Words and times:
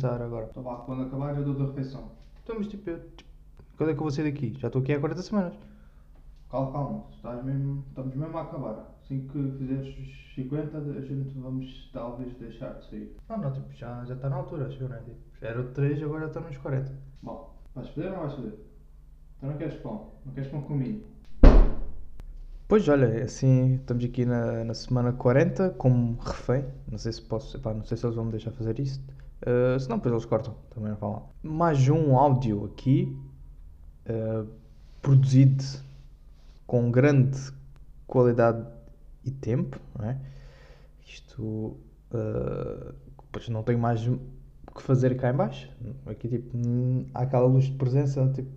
Começar 0.00 0.22
agora. 0.22 0.46
Então 0.50 0.62
vá, 0.62 0.76
quando 0.76 1.02
acabar 1.02 1.36
eu 1.36 1.44
dou 1.44 1.54
da 1.54 1.66
refeição. 1.66 2.12
Então, 2.44 2.56
mas 2.56 2.68
tipo, 2.68 2.88
eu, 2.88 3.00
tipo, 3.16 3.28
quando 3.76 3.90
é 3.90 3.92
que 3.94 3.98
eu 3.98 4.04
vou 4.04 4.10
sair 4.10 4.32
daqui? 4.32 4.54
Já 4.58 4.68
estou 4.68 4.80
aqui 4.80 4.92
há 4.92 5.00
40 5.00 5.22
semanas. 5.22 5.54
Calma, 6.48 6.72
calma, 6.72 7.04
estás 7.12 7.44
mesmo, 7.44 7.84
estamos 7.88 8.14
mesmo 8.14 8.38
a 8.38 8.42
acabar. 8.42 8.94
Assim 9.02 9.26
que 9.26 9.52
fizeres 9.58 9.88
os 9.98 10.34
50, 10.34 10.78
a 10.78 11.00
gente 11.00 11.38
vamos 11.38 11.90
talvez 11.92 12.32
deixar 12.36 12.74
de 12.74 12.88
sair. 12.88 13.16
Não, 13.28 13.38
não, 13.38 13.52
tipo, 13.52 13.72
já, 13.74 14.04
já 14.04 14.14
está 14.14 14.30
na 14.30 14.36
altura, 14.36 14.66
acho 14.66 14.80
eu, 14.82 14.88
né? 14.88 15.02
Tipo, 15.04 15.18
era 15.40 15.60
o 15.60 15.64
3, 15.72 16.02
agora 16.02 16.20
já 16.20 16.26
está 16.28 16.40
nos 16.40 16.56
40. 16.56 16.92
Bom, 17.22 17.54
vais 17.74 17.88
foder 17.88 18.10
ou 18.10 18.16
não 18.16 18.22
vais 18.22 18.34
foder? 18.34 18.54
Então 19.36 19.50
não 19.50 19.58
queres 19.58 19.74
pão? 19.80 20.12
Não 20.24 20.32
queres 20.32 20.50
pão 20.50 20.62
comigo? 20.62 21.04
Pois, 22.68 22.88
olha, 22.88 23.24
assim, 23.24 23.76
estamos 23.76 24.04
aqui 24.04 24.24
na, 24.24 24.62
na 24.64 24.74
semana 24.74 25.12
40, 25.12 25.70
como 25.70 26.18
refém. 26.20 26.64
Não 26.90 26.98
sei 26.98 27.12
se 27.12 27.22
posso, 27.22 27.58
não 27.64 27.84
sei 27.84 27.96
se 27.96 28.06
eles 28.06 28.14
vão 28.14 28.26
me 28.26 28.30
deixar 28.30 28.52
fazer 28.52 28.78
isto. 28.78 29.17
Uh, 29.42 29.78
se 29.78 29.88
não, 29.88 29.96
depois 29.98 30.12
eles 30.12 30.24
cortam, 30.24 30.54
também 30.70 30.90
não 30.90 30.96
falam. 30.98 31.28
Mais 31.42 31.88
um 31.88 32.16
áudio 32.16 32.64
aqui, 32.64 33.16
uh, 34.08 34.48
produzido 35.00 35.64
com 36.66 36.90
grande 36.90 37.38
qualidade 38.06 38.66
e 39.24 39.30
tempo, 39.30 39.78
não 39.96 40.06
é? 40.06 40.18
Isto, 41.06 41.76
uh, 42.12 42.94
pois 43.30 43.48
não 43.48 43.62
tenho 43.62 43.78
mais 43.78 44.06
o 44.06 44.18
que 44.74 44.82
fazer 44.82 45.16
cá 45.16 45.30
em 45.30 45.34
baixo. 45.34 45.70
Aqui, 46.06 46.28
tipo, 46.28 46.58
há 47.14 47.22
aquela 47.22 47.46
luz 47.46 47.64
de 47.66 47.76
presença, 47.76 48.28
tipo, 48.34 48.50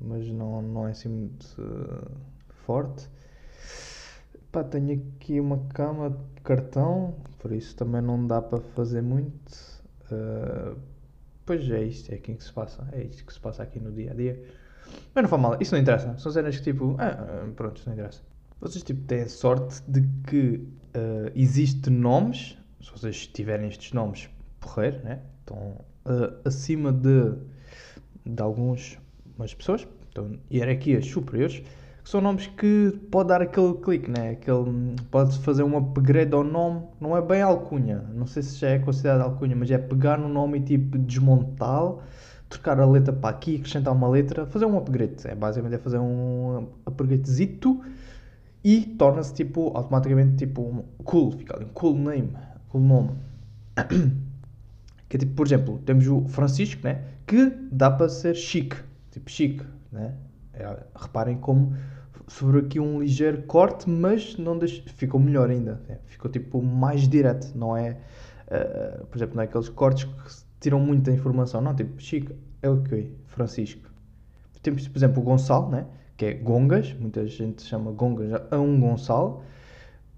mas 0.00 0.26
não, 0.28 0.62
não 0.62 0.88
é 0.88 0.92
assim 0.92 1.08
muito 1.08 1.44
uh, 1.60 2.10
forte. 2.64 3.08
Pá, 4.50 4.64
tenho 4.64 5.02
aqui 5.16 5.40
uma 5.40 5.58
cama 5.68 6.10
de 6.10 6.40
cartão, 6.42 7.14
por 7.40 7.52
isso 7.52 7.76
também 7.76 8.00
não 8.00 8.26
dá 8.26 8.40
para 8.40 8.60
fazer 8.60 9.02
muito. 9.02 9.73
Uh, 10.10 10.78
pois 11.46 11.68
é 11.70 11.82
isto, 11.82 12.12
é 12.12 12.16
aqui 12.16 12.34
que 12.34 12.44
se 12.44 12.52
passa, 12.52 12.86
é 12.92 13.02
isto 13.02 13.24
que 13.24 13.32
se 13.32 13.40
passa 13.40 13.62
aqui 13.62 13.78
no 13.78 13.92
dia 13.92 14.10
a 14.12 14.14
dia. 14.14 14.42
Mas 15.14 15.22
não 15.22 15.28
faz 15.28 15.42
mal, 15.42 15.56
isso 15.60 15.74
não 15.74 15.80
interessa. 15.80 16.16
São 16.18 16.30
cenas 16.30 16.56
que 16.56 16.62
tipo, 16.62 16.96
ah, 16.98 17.46
pronto, 17.56 17.78
isso 17.78 17.88
não 17.88 17.94
interessa. 17.94 18.22
Vocês 18.60 18.82
tipo 18.82 19.02
têm 19.06 19.28
sorte 19.28 19.82
de 19.88 20.02
que 20.26 20.66
uh, 20.96 21.30
existe 21.34 21.90
nomes, 21.90 22.56
se 22.80 22.90
vocês 22.90 23.26
tiverem 23.26 23.68
estes 23.68 23.92
nomes 23.92 24.28
porreiro, 24.60 25.02
né? 25.04 25.20
Estão 25.40 25.84
uh, 26.06 26.38
acima 26.44 26.92
de, 26.92 27.34
de 28.24 28.42
algumas 28.42 28.96
pessoas, 29.56 29.86
então 30.10 30.38
hierarquias 30.50 31.06
superiores 31.06 31.62
que 32.04 32.10
são 32.10 32.20
nomes 32.20 32.46
que 32.46 33.00
pode 33.10 33.30
dar 33.30 33.40
aquele 33.40 33.72
clique, 33.74 34.10
né? 34.10 34.32
Aquele, 34.32 34.94
pode 35.10 35.38
fazer 35.38 35.62
um 35.62 35.74
upgrade 35.78 36.34
ao 36.34 36.44
nome, 36.44 36.82
não 37.00 37.16
é 37.16 37.22
bem 37.22 37.40
alcunha, 37.40 38.04
não 38.14 38.26
sei 38.26 38.42
se 38.42 38.58
já 38.58 38.68
é 38.68 38.78
considerado 38.78 39.22
alcunha, 39.22 39.56
mas 39.56 39.70
é 39.70 39.78
pegar 39.78 40.18
no 40.18 40.28
nome 40.28 40.58
e 40.58 40.60
tipo 40.60 40.98
desmontá-lo, 40.98 42.02
trocar 42.50 42.78
a 42.78 42.84
letra 42.84 43.10
para 43.10 43.30
aqui, 43.30 43.56
acrescentar 43.56 43.94
uma 43.94 44.06
letra, 44.06 44.44
fazer 44.44 44.66
um 44.66 44.76
upgrade, 44.76 45.14
é 45.24 45.34
basicamente 45.34 45.76
é 45.76 45.78
fazer 45.78 45.98
um 45.98 46.68
upgradezito 46.86 47.82
e 48.62 48.82
torna-se 48.82 49.32
tipo 49.32 49.72
automaticamente 49.74 50.36
tipo 50.36 50.84
cool, 51.04 51.32
fica 51.32 51.56
ali 51.56 51.64
um 51.64 51.68
cool 51.68 51.96
name, 51.96 52.36
cool 52.68 52.82
nome. 52.82 53.10
Que 55.06 55.18
é 55.18 55.20
tipo, 55.20 55.34
por 55.34 55.46
exemplo, 55.46 55.78
temos 55.84 56.08
o 56.08 56.26
Francisco, 56.26 56.80
né? 56.82 57.04
Que 57.24 57.52
dá 57.70 57.88
para 57.90 58.08
ser 58.08 58.34
chique, 58.34 58.76
tipo 59.12 59.30
chique, 59.30 59.64
né? 59.92 60.14
É, 60.54 60.76
reparem 60.96 61.36
como 61.36 61.76
sobre 62.26 62.60
aqui 62.60 62.80
um 62.80 63.00
ligeiro 63.00 63.42
corte, 63.42 63.88
mas 63.88 64.36
não 64.36 64.58
deixa, 64.58 64.82
ficou 64.90 65.20
melhor 65.20 65.50
ainda. 65.50 65.80
É, 65.88 65.98
ficou 66.06 66.30
tipo 66.30 66.62
mais 66.62 67.08
direto, 67.08 67.52
não 67.56 67.76
é? 67.76 67.98
Uh, 68.46 69.06
por 69.06 69.18
exemplo, 69.18 69.36
não 69.36 69.42
é 69.42 69.46
aqueles 69.46 69.68
cortes 69.68 70.04
que 70.04 70.44
tiram 70.60 70.80
muita 70.80 71.10
informação, 71.10 71.60
não, 71.60 71.74
tipo, 71.74 72.00
Chico, 72.00 72.32
é 72.62 72.68
o 72.68 72.82
que? 72.82 73.10
Francisco. 73.26 73.90
Temos, 74.62 74.88
por 74.88 74.98
exemplo, 74.98 75.22
o 75.22 75.24
Gonçalo, 75.24 75.70
né? 75.70 75.86
que 76.16 76.26
é 76.26 76.34
Gongas, 76.34 76.94
muita 76.94 77.26
gente 77.26 77.62
chama 77.62 77.90
Gongas 77.90 78.40
a 78.50 78.58
um 78.58 78.80
Gonçalo, 78.80 79.42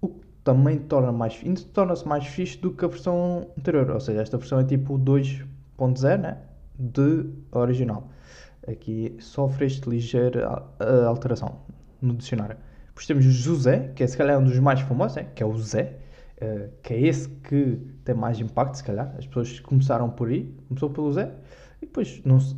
o 0.00 0.08
que 0.08 0.26
também 0.44 0.78
torna 0.78 1.10
mais, 1.10 1.42
torna-se 1.72 2.06
mais 2.06 2.26
fixe 2.26 2.58
do 2.58 2.72
que 2.72 2.84
a 2.84 2.88
versão 2.88 3.48
anterior, 3.58 3.90
ou 3.90 4.00
seja, 4.00 4.20
esta 4.20 4.36
versão 4.36 4.60
é 4.60 4.64
tipo 4.64 4.98
2.0, 4.98 6.20
né? 6.20 6.38
de 6.78 7.26
original. 7.52 8.08
Aqui 8.68 9.16
sofre 9.18 9.66
este 9.66 9.88
ligeira 9.88 10.62
alteração 11.06 11.60
no 12.00 12.14
dicionário. 12.14 12.56
Depois 12.88 13.06
temos 13.06 13.24
José, 13.24 13.92
que 13.94 14.02
é 14.02 14.06
se 14.06 14.16
calhar 14.16 14.38
um 14.38 14.44
dos 14.44 14.58
mais 14.58 14.80
famosos, 14.80 15.16
né? 15.16 15.26
que 15.34 15.42
é 15.42 15.46
o 15.46 15.56
Zé, 15.58 15.98
uh, 16.40 16.70
que 16.82 16.94
é 16.94 17.00
esse 17.00 17.28
que 17.28 17.78
tem 18.04 18.14
mais 18.14 18.40
impacto, 18.40 18.76
se 18.76 18.84
calhar. 18.84 19.14
As 19.18 19.26
pessoas 19.26 19.60
começaram 19.60 20.08
por 20.08 20.28
aí, 20.28 20.54
começou 20.68 20.90
pelo 20.90 21.12
Zé, 21.12 21.32
e 21.82 21.86
depois 21.86 22.22
não 22.24 22.40
se, 22.40 22.56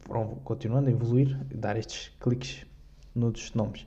foram 0.00 0.26
continuando 0.42 0.88
a 0.88 0.90
evoluir, 0.90 1.38
dar 1.54 1.76
estes 1.76 2.08
cliques 2.20 2.66
nos 3.14 3.54
nomes. 3.54 3.86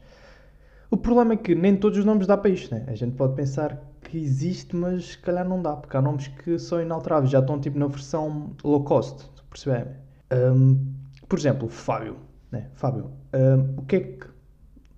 O 0.90 0.96
problema 0.96 1.34
é 1.34 1.38
que 1.38 1.56
nem 1.56 1.76
todos 1.76 2.00
os 2.00 2.06
nomes 2.06 2.28
dá 2.28 2.38
para 2.38 2.52
isto, 2.52 2.74
né? 2.74 2.86
A 2.88 2.96
gente 2.96 3.16
pode 3.16 3.36
pensar 3.36 3.82
que 4.02 4.18
existe, 4.18 4.76
mas 4.76 5.06
se 5.08 5.18
calhar 5.18 5.48
não 5.48 5.62
dá, 5.62 5.76
porque 5.76 5.98
há 5.98 6.02
nomes 6.02 6.28
que 6.28 6.58
são 6.60 6.82
inalteráveis, 6.82 7.32
já 7.32 7.40
estão 7.40 7.60
tipo 7.60 7.78
na 7.78 7.88
versão 7.88 8.56
low 8.64 8.84
cost, 8.84 9.28
percebem? 9.50 9.94
Um, 10.32 10.94
por 11.28 11.40
exemplo, 11.40 11.68
Fábio, 11.68 12.18
né? 12.52 12.70
Fábio, 12.76 13.12
um, 13.34 13.80
o 13.80 13.86
que 13.86 13.96
é 13.96 14.00
que 14.00 14.33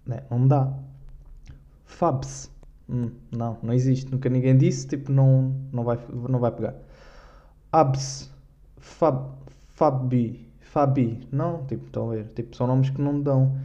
né? 0.05 0.23
Não 0.29 0.47
dá. 0.47 0.71
Fabs. 1.85 2.51
Hum, 2.89 3.11
não, 3.31 3.57
não 3.63 3.73
existe. 3.73 4.11
Nunca 4.11 4.29
ninguém 4.29 4.57
disse, 4.57 4.87
tipo, 4.87 5.11
não, 5.11 5.55
não, 5.71 5.83
vai, 5.83 5.99
não 6.29 6.39
vai 6.39 6.51
pegar. 6.51 6.75
Abs. 7.71 8.31
Fab. 8.77 9.31
Fabi. 9.69 10.47
Fabi. 10.59 11.27
Não, 11.31 11.65
tipo, 11.65 11.85
estão 11.85 12.09
a 12.11 12.15
ver. 12.15 12.27
Tipo, 12.35 12.55
são 12.55 12.67
nomes 12.67 12.89
que 12.89 13.01
não 13.01 13.19
dão 13.21 13.57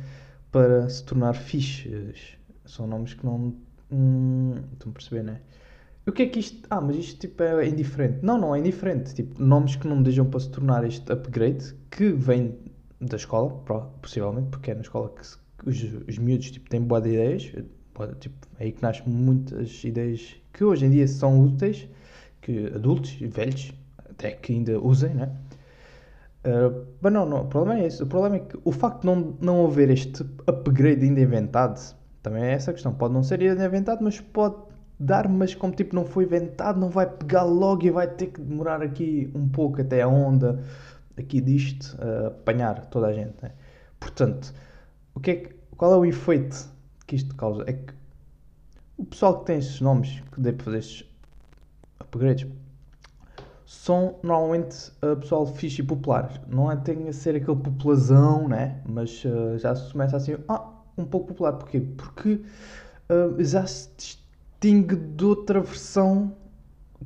para 0.50 0.88
se 0.88 1.04
tornar 1.04 1.34
fichas. 1.34 2.36
São 2.64 2.86
nomes 2.86 3.14
que 3.14 3.24
não. 3.24 3.54
Hum, 3.92 4.54
estão 4.72 4.90
a 4.90 4.94
perceber, 4.94 5.22
né? 5.22 5.40
O 6.06 6.12
que 6.12 6.22
é 6.22 6.26
que 6.26 6.40
isto. 6.40 6.66
Ah, 6.70 6.80
mas 6.80 6.96
isto 6.96 7.20
tipo 7.20 7.42
é 7.42 7.68
indiferente. 7.68 8.18
Não, 8.22 8.38
não 8.38 8.54
é 8.54 8.58
indiferente. 8.58 9.14
Tipo, 9.14 9.42
nomes 9.42 9.76
que 9.76 9.86
não 9.86 10.02
deixam 10.02 10.24
para 10.26 10.40
se 10.40 10.50
tornar 10.50 10.84
este 10.84 11.12
upgrade 11.12 11.74
que 11.90 12.10
vem 12.12 12.58
da 13.00 13.16
escola, 13.16 13.50
possivelmente, 14.02 14.48
porque 14.48 14.70
é 14.70 14.74
na 14.74 14.82
escola 14.82 15.10
que 15.10 15.26
se 15.26 15.38
os, 15.66 15.82
os 16.08 16.18
miúdos 16.18 16.50
tipo, 16.50 16.68
têm 16.68 16.80
boas 16.80 17.04
ideias, 17.04 17.52
tipo, 18.18 18.48
é 18.58 18.64
aí 18.64 18.72
que 18.72 18.82
nascem 18.82 19.06
muitas 19.06 19.82
ideias 19.84 20.36
que 20.52 20.64
hoje 20.64 20.86
em 20.86 20.90
dia 20.90 21.06
são 21.06 21.40
úteis, 21.40 21.88
que 22.40 22.66
adultos 22.74 23.16
e 23.20 23.26
velhos 23.26 23.72
até 24.08 24.32
que 24.32 24.52
ainda 24.52 24.78
usem, 24.80 25.14
né? 25.14 25.30
Uh, 26.44 26.86
mas 27.00 27.12
não, 27.12 27.26
não, 27.26 27.42
o 27.42 27.46
problema 27.46 27.80
é 27.80 27.86
esse. 27.86 28.02
O 28.02 28.06
problema 28.06 28.36
é 28.36 28.38
que 28.40 28.58
o 28.64 28.72
facto 28.72 29.00
de 29.00 29.06
não, 29.06 29.36
não 29.40 29.66
haver 29.66 29.90
este 29.90 30.22
upgrade 30.46 31.04
ainda 31.04 31.20
inventado, 31.20 31.78
também 32.22 32.44
é 32.44 32.52
essa 32.52 32.70
a 32.70 32.74
questão. 32.74 32.94
Pode 32.94 33.12
não 33.12 33.22
ser 33.22 33.40
ainda 33.40 33.64
inventado, 33.64 34.02
mas 34.02 34.20
pode 34.20 34.56
dar, 34.98 35.28
mas 35.28 35.54
como 35.54 35.74
tipo 35.74 35.94
não 35.94 36.04
foi 36.04 36.24
inventado, 36.24 36.80
não 36.80 36.88
vai 36.90 37.06
pegar 37.06 37.44
logo 37.44 37.86
e 37.86 37.90
vai 37.90 38.06
ter 38.06 38.28
que 38.28 38.40
demorar 38.40 38.82
aqui 38.82 39.30
um 39.34 39.48
pouco 39.48 39.80
até 39.80 40.02
a 40.02 40.08
onda 40.08 40.62
aqui 41.16 41.40
disto 41.40 41.96
uh, 41.98 42.28
apanhar 42.28 42.86
toda 42.86 43.08
a 43.08 43.12
gente. 43.12 43.34
Né? 43.42 43.52
Portanto, 43.98 44.54
o 45.14 45.20
que 45.20 45.30
é 45.30 45.36
que, 45.36 45.54
qual 45.76 45.92
é 45.92 45.96
o 45.96 46.04
efeito 46.04 46.68
que 47.06 47.16
isto 47.16 47.34
causa? 47.34 47.64
É 47.66 47.72
que 47.72 47.92
o 48.96 49.04
pessoal 49.04 49.40
que 49.40 49.46
tem 49.46 49.58
estes 49.58 49.80
nomes, 49.80 50.22
que 50.32 50.40
deve 50.40 50.62
fazer 50.62 50.78
estes 50.78 51.08
upgrades, 51.98 52.46
são 53.64 54.16
normalmente 54.22 54.90
uh, 55.02 55.16
pessoal 55.16 55.46
fixe 55.46 55.80
e 55.80 55.84
popular. 55.84 56.42
Não 56.48 56.70
é 56.70 56.76
tem 56.76 57.08
a 57.08 57.12
ser 57.12 57.36
aquele 57.36 57.56
populazão, 57.56 58.48
né? 58.48 58.82
Mas 58.84 59.24
uh, 59.24 59.56
já 59.58 59.74
se 59.76 59.92
começa 59.92 60.16
assim, 60.16 60.36
ah, 60.48 60.68
um 60.98 61.04
pouco 61.04 61.28
popular. 61.28 61.52
Porquê? 61.52 61.80
Porque 61.80 62.42
uh, 63.08 63.42
já 63.44 63.66
se 63.66 63.88
distingue 63.96 64.96
de 64.96 65.24
outra 65.24 65.60
versão 65.60 66.36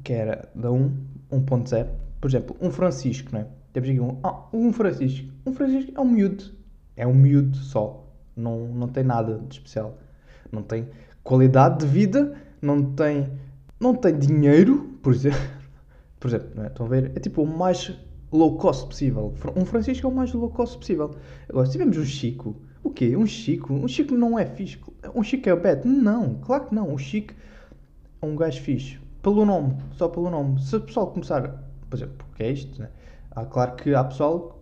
que 0.02 0.12
era 0.12 0.48
da 0.54 0.72
1, 0.72 0.90
1.0. 1.30 1.88
Por 2.20 2.30
exemplo, 2.30 2.56
um 2.60 2.70
Francisco, 2.70 3.34
né? 3.34 3.46
Temos 3.72 3.90
aqui 3.90 4.00
um, 4.00 4.18
ah, 4.22 4.46
um 4.52 4.72
Francisco. 4.72 5.28
Um 5.44 5.52
Francisco 5.52 5.92
é 5.94 6.00
um 6.00 6.10
miúdo. 6.10 6.63
É 6.96 7.06
um 7.06 7.14
miúdo 7.14 7.56
só. 7.56 8.04
Não, 8.36 8.66
não 8.68 8.88
tem 8.88 9.04
nada 9.04 9.38
de 9.38 9.54
especial. 9.54 9.98
Não 10.50 10.62
tem 10.62 10.88
qualidade 11.22 11.80
de 11.80 11.86
vida, 11.86 12.36
não 12.60 12.92
tem, 12.92 13.30
não 13.80 13.94
tem 13.94 14.18
dinheiro, 14.18 14.98
por 15.02 15.12
exemplo. 15.12 15.40
Por 16.20 16.28
exemplo, 16.28 16.62
é? 16.62 16.68
estão 16.68 16.86
a 16.86 16.88
ver? 16.88 17.12
É 17.14 17.20
tipo 17.20 17.42
o 17.42 17.46
mais 17.46 17.92
low 18.32 18.56
cost 18.56 18.86
possível. 18.86 19.34
Um 19.54 19.66
Francisco 19.66 20.06
é 20.06 20.10
o 20.10 20.14
mais 20.14 20.32
low 20.32 20.48
cost 20.48 20.78
possível. 20.78 21.14
Agora, 21.46 21.66
se 21.66 21.72
tivermos 21.72 21.98
um 21.98 22.04
Chico, 22.04 22.56
o 22.82 22.88
quê? 22.88 23.14
Um 23.14 23.26
Chico? 23.26 23.74
Um 23.74 23.86
Chico 23.86 24.14
não 24.14 24.38
é 24.38 24.46
fixe. 24.46 24.78
Um 25.14 25.22
Chico 25.22 25.48
é 25.50 25.52
o 25.52 25.60
bad? 25.60 25.86
Não, 25.86 26.36
claro 26.36 26.66
que 26.66 26.74
não. 26.74 26.94
O 26.94 26.98
Chico 26.98 27.34
é 28.22 28.26
um 28.26 28.34
gajo 28.36 28.60
fixe. 28.62 28.98
Pelo 29.22 29.44
nome, 29.44 29.76
só 29.92 30.08
pelo 30.08 30.30
nome. 30.30 30.60
Se 30.62 30.76
o 30.76 30.80
pessoal 30.80 31.08
começar, 31.08 31.62
por 31.88 31.96
exemplo, 31.96 32.14
porque 32.16 32.42
é 32.42 32.52
isto, 32.52 32.80
né? 32.80 32.88
Há 33.30 33.44
claro 33.44 33.76
que 33.76 33.94
há 33.94 34.04
pessoal 34.04 34.53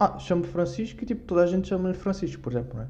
ah, 0.00 0.18
chamo 0.18 0.44
Francisco 0.44 1.04
e 1.04 1.06
tipo, 1.06 1.22
toda 1.26 1.42
a 1.42 1.46
gente 1.46 1.68
chama-lhe 1.68 1.94
Francisco, 1.94 2.40
por 2.42 2.52
exemplo, 2.52 2.78
não 2.78 2.84
é? 2.84 2.88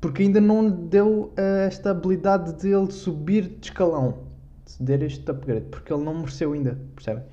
Porque 0.00 0.22
ainda 0.22 0.40
não 0.40 0.70
deu 0.70 1.32
uh, 1.36 1.40
esta 1.66 1.90
habilidade 1.90 2.54
de 2.54 2.68
ele 2.68 2.90
subir 2.90 3.48
de 3.48 3.66
escalão, 3.66 4.24
de 4.78 4.84
dar 4.84 5.04
este 5.04 5.30
upgrade, 5.30 5.66
porque 5.66 5.92
ele 5.92 6.02
não 6.02 6.14
mereceu 6.14 6.54
ainda, 6.54 6.78
percebem? 6.94 7.24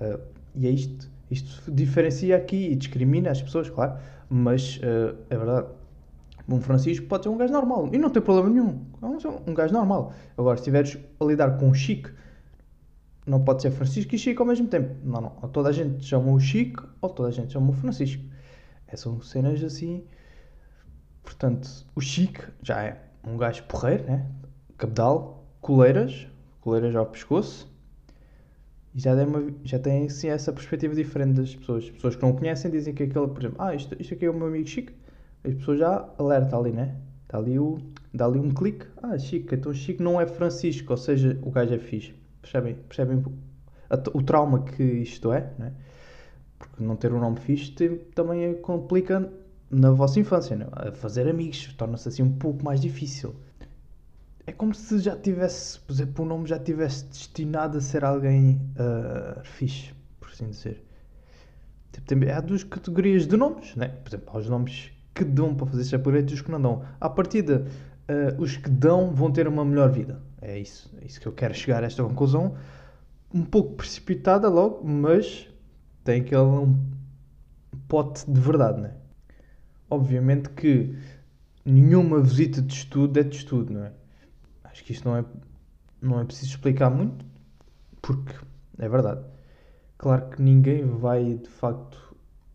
Uh, 0.00 0.20
e 0.54 0.66
é 0.66 0.70
isto. 0.70 1.10
Isto 1.30 1.72
diferencia 1.72 2.36
aqui 2.36 2.68
e 2.70 2.76
discrimina 2.76 3.30
as 3.30 3.40
pessoas, 3.40 3.68
claro. 3.70 3.98
Mas 4.28 4.76
uh, 4.76 5.16
é 5.30 5.36
verdade. 5.36 5.66
Um 6.48 6.60
Francisco 6.60 7.06
pode 7.06 7.22
ser 7.22 7.30
um 7.30 7.36
gajo 7.36 7.52
normal. 7.52 7.88
E 7.92 7.98
não 7.98 8.10
tem 8.10 8.20
problema 8.20 8.50
nenhum. 8.50 8.84
É 9.00 9.50
um, 9.50 9.54
gajo 9.54 9.72
normal. 9.72 10.12
Agora, 10.36 10.56
se 10.56 10.62
estiveres 10.62 10.98
a 11.18 11.24
lidar 11.24 11.56
com 11.56 11.68
um 11.68 11.74
chique, 11.74 12.10
não 13.26 13.42
pode 13.42 13.62
ser 13.62 13.70
Francisco 13.70 14.14
e 14.14 14.18
Chico 14.18 14.42
ao 14.42 14.46
mesmo 14.46 14.66
tempo. 14.66 14.94
Não, 15.02 15.20
não. 15.20 15.32
Ou 15.40 15.48
toda 15.48 15.70
a 15.70 15.72
gente 15.72 16.04
chama 16.04 16.30
o 16.30 16.38
Chico, 16.38 16.86
ou 17.00 17.08
toda 17.08 17.28
a 17.28 17.32
gente 17.32 17.52
chama 17.52 17.70
o 17.70 17.72
Francisco. 17.72 18.22
É, 18.92 18.96
são 18.96 19.22
cenas 19.22 19.64
assim. 19.64 20.04
Portanto, 21.22 21.68
o 21.94 22.00
Chico 22.00 22.48
já 22.62 22.82
é 22.82 23.02
um 23.26 23.38
gajo 23.38 23.64
porreiro, 23.64 24.04
né? 24.04 24.26
Cabedal, 24.76 25.46
coleiras, 25.60 26.26
coleiras 26.60 26.94
ao 26.94 27.06
pescoço. 27.06 27.72
E 28.94 29.00
já 29.00 29.16
tem, 29.16 29.24
uma, 29.26 29.54
já 29.64 29.78
tem 29.78 30.06
assim, 30.06 30.28
essa 30.28 30.52
perspectiva 30.52 30.94
diferente 30.94 31.36
das 31.36 31.56
pessoas. 31.56 31.84
As 31.84 31.90
pessoas 31.90 32.16
que 32.16 32.22
não 32.22 32.34
conhecem 32.34 32.70
dizem 32.70 32.92
que 32.92 33.04
aquele, 33.04 33.28
por 33.28 33.38
exemplo, 33.38 33.56
ah, 33.58 33.74
isto, 33.74 33.96
isto 33.98 34.12
aqui 34.12 34.26
é 34.26 34.30
o 34.30 34.34
meu 34.34 34.48
amigo 34.48 34.68
Chico. 34.68 34.92
As 35.42 35.54
pessoas 35.54 35.78
já 35.78 36.08
alertam 36.18 36.60
ali, 36.60 36.72
né? 36.72 36.94
Dá 37.28 37.38
ali, 37.38 37.58
o, 37.58 37.78
dá 38.12 38.26
ali 38.26 38.38
um 38.38 38.50
clique. 38.50 38.86
Ah, 39.02 39.16
Chico, 39.16 39.54
então 39.54 39.72
Chico 39.72 40.02
não 40.02 40.20
é 40.20 40.26
Francisco, 40.26 40.92
ou 40.92 40.98
seja, 40.98 41.38
o 41.42 41.50
gajo 41.50 41.72
é 41.72 41.78
fixe. 41.78 42.14
Percebem, 42.42 42.74
percebem 42.74 43.24
o 44.12 44.22
trauma 44.22 44.64
que 44.64 44.82
isto 44.82 45.32
é, 45.32 45.50
né? 45.58 45.72
Porque 46.62 46.82
não 46.82 46.94
ter 46.94 47.12
um 47.12 47.18
nome 47.18 47.40
fixe 47.40 47.72
também 48.14 48.54
complica 48.54 49.28
na 49.68 49.90
vossa 49.90 50.20
infância, 50.20 50.54
né? 50.54 50.66
a 50.70 50.92
fazer 50.92 51.26
amigos, 51.26 51.72
torna-se 51.76 52.08
assim 52.08 52.22
um 52.22 52.32
pouco 52.32 52.64
mais 52.64 52.80
difícil. 52.80 53.34
É 54.46 54.52
como 54.52 54.74
se 54.74 54.98
já 54.98 55.16
tivesse, 55.16 55.80
por 55.80 55.92
exemplo, 55.92 56.24
o 56.24 56.28
nome 56.28 56.46
já 56.46 56.58
tivesse 56.58 57.06
destinado 57.06 57.78
a 57.78 57.80
ser 57.80 58.04
alguém 58.04 58.60
uh, 58.76 59.42
fixe, 59.44 59.92
por 60.20 60.28
assim 60.30 60.48
dizer. 60.50 60.84
Tipo, 61.92 62.30
há 62.30 62.40
duas 62.40 62.64
categorias 62.64 63.26
de 63.26 63.36
nomes, 63.36 63.74
né? 63.76 63.88
Por 63.88 64.10
exemplo, 64.10 64.30
há 64.34 64.38
os 64.38 64.48
nomes 64.48 64.90
que 65.14 65.24
dão 65.24 65.54
para 65.54 65.66
fazer 65.66 65.84
chapuretes 65.84 66.32
e 66.32 66.34
os 66.34 66.42
que 66.42 66.50
não 66.50 66.60
dão. 66.60 66.84
À 67.00 67.08
partida, 67.08 67.66
uh, 68.08 68.42
os 68.42 68.56
que 68.56 68.68
dão 68.70 69.12
vão 69.12 69.32
ter 69.32 69.48
uma 69.48 69.64
melhor 69.64 69.90
vida. 69.90 70.20
É 70.40 70.58
isso, 70.58 70.92
é 71.00 71.06
isso 71.06 71.20
que 71.20 71.26
eu 71.26 71.32
quero 71.32 71.54
chegar 71.54 71.82
a 71.82 71.86
esta 71.86 72.02
conclusão. 72.02 72.56
Um 73.32 73.44
pouco 73.44 73.74
precipitada 73.74 74.48
logo, 74.48 74.86
mas 74.86 75.48
tem 76.04 76.20
aquele 76.20 76.74
pote 77.88 78.30
de 78.30 78.40
verdade, 78.40 78.80
né? 78.80 78.94
Obviamente 79.90 80.50
que 80.50 80.96
nenhuma 81.64 82.20
visita 82.20 82.60
de 82.60 82.72
estudo 82.72 83.18
é 83.18 83.22
de 83.22 83.36
estudo, 83.36 83.72
não 83.72 83.84
é? 83.84 83.92
Acho 84.64 84.84
que 84.84 84.92
isto 84.92 85.08
não 85.08 85.16
é, 85.16 85.24
não 86.00 86.20
é 86.20 86.24
preciso 86.24 86.50
explicar 86.50 86.90
muito, 86.90 87.24
porque 88.00 88.34
é 88.78 88.88
verdade. 88.88 89.20
Claro 89.98 90.30
que 90.30 90.42
ninguém 90.42 90.84
vai 90.84 91.34
de 91.34 91.48
facto. 91.48 91.98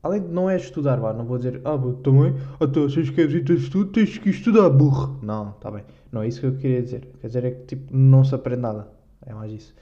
Além 0.03 0.21
de 0.21 0.27
não 0.27 0.49
é 0.49 0.55
estudar, 0.55 0.99
vá, 0.99 1.13
não 1.13 1.25
vou 1.25 1.37
dizer, 1.37 1.61
ah, 1.65 1.77
também, 2.03 2.33
até 2.59 2.89
se 2.89 3.11
queres 3.11 3.31
visita 3.31 3.55
de 3.55 3.63
estudo, 3.63 3.91
tens 3.91 4.17
que 4.17 4.29
estudar, 4.29 4.69
burro. 4.69 5.19
Não, 5.21 5.51
está 5.51 5.71
bem. 5.71 5.83
Não 6.11 6.21
é 6.21 6.27
isso 6.27 6.39
que 6.39 6.45
eu 6.45 6.55
queria 6.55 6.81
dizer. 6.81 7.07
Quer 7.19 7.27
dizer, 7.27 7.45
é 7.45 7.51
que 7.51 7.65
tipo, 7.65 7.95
não 7.95 8.23
se 8.23 8.33
aprende 8.33 8.61
nada. 8.61 8.87
É 9.25 9.33
mais 9.33 9.51
isso. 9.51 9.75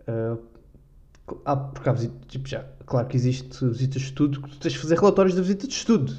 Uh, 0.00 0.38
ah, 1.44 1.56
porque 1.56 1.88
há 1.88 1.92
visitas, 1.92 2.18
tipo, 2.28 2.48
já, 2.48 2.64
claro 2.86 3.06
que 3.06 3.16
existe 3.16 3.64
visitas 3.64 4.02
de 4.02 4.08
estudo, 4.08 4.42
que 4.42 4.50
tu 4.50 4.58
tens 4.58 4.72
de 4.72 4.78
fazer 4.78 4.98
relatórios 4.98 5.34
da 5.34 5.42
visita 5.42 5.66
de 5.66 5.72
estudo. 5.72 6.12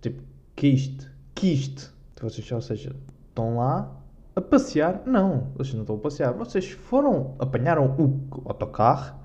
Tipo, 0.00 0.22
que 0.54 0.68
isto, 0.68 1.10
que 1.34 1.52
isto. 1.52 1.94
Vocês, 2.20 2.50
ou 2.52 2.60
seja, 2.60 2.94
estão 3.28 3.56
lá 3.56 3.92
a 4.34 4.40
passear. 4.40 5.02
Não, 5.04 5.48
vocês 5.56 5.74
não 5.74 5.82
estão 5.82 5.96
a 5.96 5.98
passear. 5.98 6.32
Vocês 6.32 6.70
foram, 6.70 7.34
apanharam 7.38 7.94
o 7.98 8.48
autocarro 8.48 9.18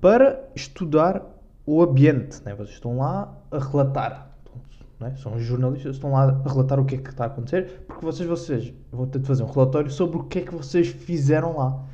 para 0.00 0.48
estudar 0.54 1.22
o 1.66 1.82
ambiente. 1.82 2.42
Né? 2.44 2.54
Vocês 2.54 2.76
estão 2.76 2.98
lá 2.98 3.36
a 3.50 3.58
relatar 3.58 4.28
é? 5.00 5.14
São 5.16 5.36
os 5.36 5.44
jornalistas 5.44 5.94
estão 5.94 6.10
lá 6.10 6.24
a 6.24 6.48
relatar 6.48 6.80
o 6.80 6.84
que 6.84 6.96
é 6.96 6.98
que 6.98 7.10
está 7.10 7.24
a 7.24 7.26
acontecer, 7.28 7.84
porque 7.86 8.04
vocês, 8.04 8.28
vocês 8.28 8.74
vão 8.90 9.06
ter 9.06 9.20
de 9.20 9.26
fazer 9.26 9.44
um 9.44 9.46
relatório 9.46 9.90
sobre 9.90 10.16
o 10.18 10.24
que 10.24 10.40
é 10.40 10.42
que 10.42 10.52
vocês 10.52 10.88
fizeram 10.88 11.56
lá. 11.56 11.84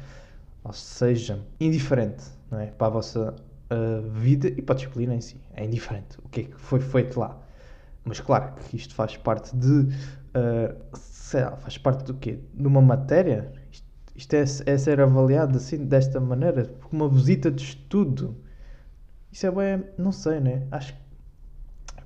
Ou 0.62 0.72
seja, 0.72 1.38
indiferente 1.60 2.24
não 2.50 2.60
é? 2.60 2.66
para 2.66 2.86
a 2.86 2.90
vossa 2.90 3.34
uh, 3.70 4.10
vida 4.10 4.48
e 4.48 4.62
para 4.62 4.74
a 4.74 4.76
disciplina 4.76 5.14
em 5.14 5.20
si. 5.20 5.40
É 5.54 5.64
indiferente 5.64 6.18
o 6.24 6.28
que 6.28 6.40
é 6.40 6.44
que 6.44 6.56
foi 6.56 6.80
feito 6.80 7.18
lá. 7.18 7.38
Mas 8.04 8.20
claro 8.20 8.52
que 8.54 8.76
isto 8.76 8.94
faz 8.94 9.16
parte 9.16 9.54
de. 9.56 9.88
Uh, 10.36 10.74
lá, 11.34 11.56
faz 11.56 11.78
parte 11.78 12.04
do 12.04 12.14
quê? 12.14 12.38
De 12.52 12.66
uma 12.66 12.82
matéria? 12.82 13.52
Isto, 13.70 13.86
isto 14.14 14.34
é, 14.34 14.72
é, 14.72 14.78
ser 14.78 15.00
avaliado 15.00 15.56
assim, 15.56 15.84
desta 15.84 16.20
maneira? 16.20 16.64
Porque 16.64 16.94
uma 16.94 17.08
visita 17.08 17.50
de 17.50 17.62
estudo. 17.62 18.36
Isso 19.32 19.46
é 19.46 19.50
bem. 19.50 19.84
Não 19.96 20.12
sei, 20.12 20.38
né? 20.40 20.66
Acho 20.70 20.94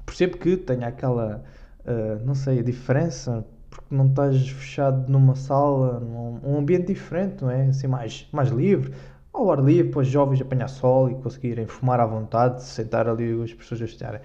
percebo 0.08 0.38
que 0.38 0.56
tenha 0.56 0.88
aquela, 0.88 1.44
uh, 1.80 2.24
não 2.24 2.34
sei, 2.34 2.60
a 2.60 2.62
diferença, 2.62 3.44
porque 3.68 3.94
não 3.94 4.06
estás 4.06 4.48
fechado 4.48 5.10
numa 5.10 5.34
sala, 5.34 6.00
num 6.00 6.40
um 6.42 6.58
ambiente 6.58 6.86
diferente, 6.86 7.42
não 7.42 7.50
é? 7.50 7.66
Assim, 7.68 7.86
mais, 7.86 8.26
mais 8.32 8.48
livre. 8.48 8.92
Ao 9.38 9.50
ar 9.52 9.62
livre, 9.62 9.90
para 9.90 10.00
os 10.00 10.08
jovens 10.08 10.40
apanhar 10.40 10.68
sol 10.68 11.10
e 11.10 11.14
conseguirem 11.14 11.66
fumar 11.66 12.00
à 12.00 12.06
vontade, 12.06 12.62
sentar 12.62 13.08
ali 13.08 13.40
as 13.42 13.54
pessoas 13.54 13.82
a 13.82 13.84
estudarem. 13.84 14.20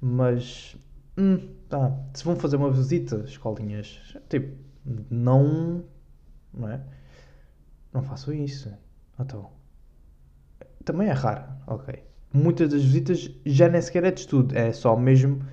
Mas, 0.00 0.76
hum, 1.18 1.48
tá, 1.68 1.92
se 2.14 2.24
vão 2.24 2.36
fazer 2.36 2.56
uma 2.56 2.70
visita, 2.70 3.16
escolinhas, 3.26 4.16
tipo, 4.28 4.56
não, 5.10 5.84
não 6.54 6.68
é? 6.68 6.80
Não 7.92 8.02
façam 8.02 8.32
isso. 8.34 8.72
Então, 9.18 9.50
também 10.84 11.08
é 11.08 11.12
raro, 11.12 11.44
ok 11.66 12.12
muitas 12.32 12.70
das 12.70 12.82
visitas 12.82 13.30
já 13.44 13.68
nem 13.68 13.80
sequer 13.80 14.04
é 14.04 14.10
de 14.10 14.20
estudo, 14.20 14.56
é 14.56 14.72
só 14.72 14.96
mesmo 14.96 15.44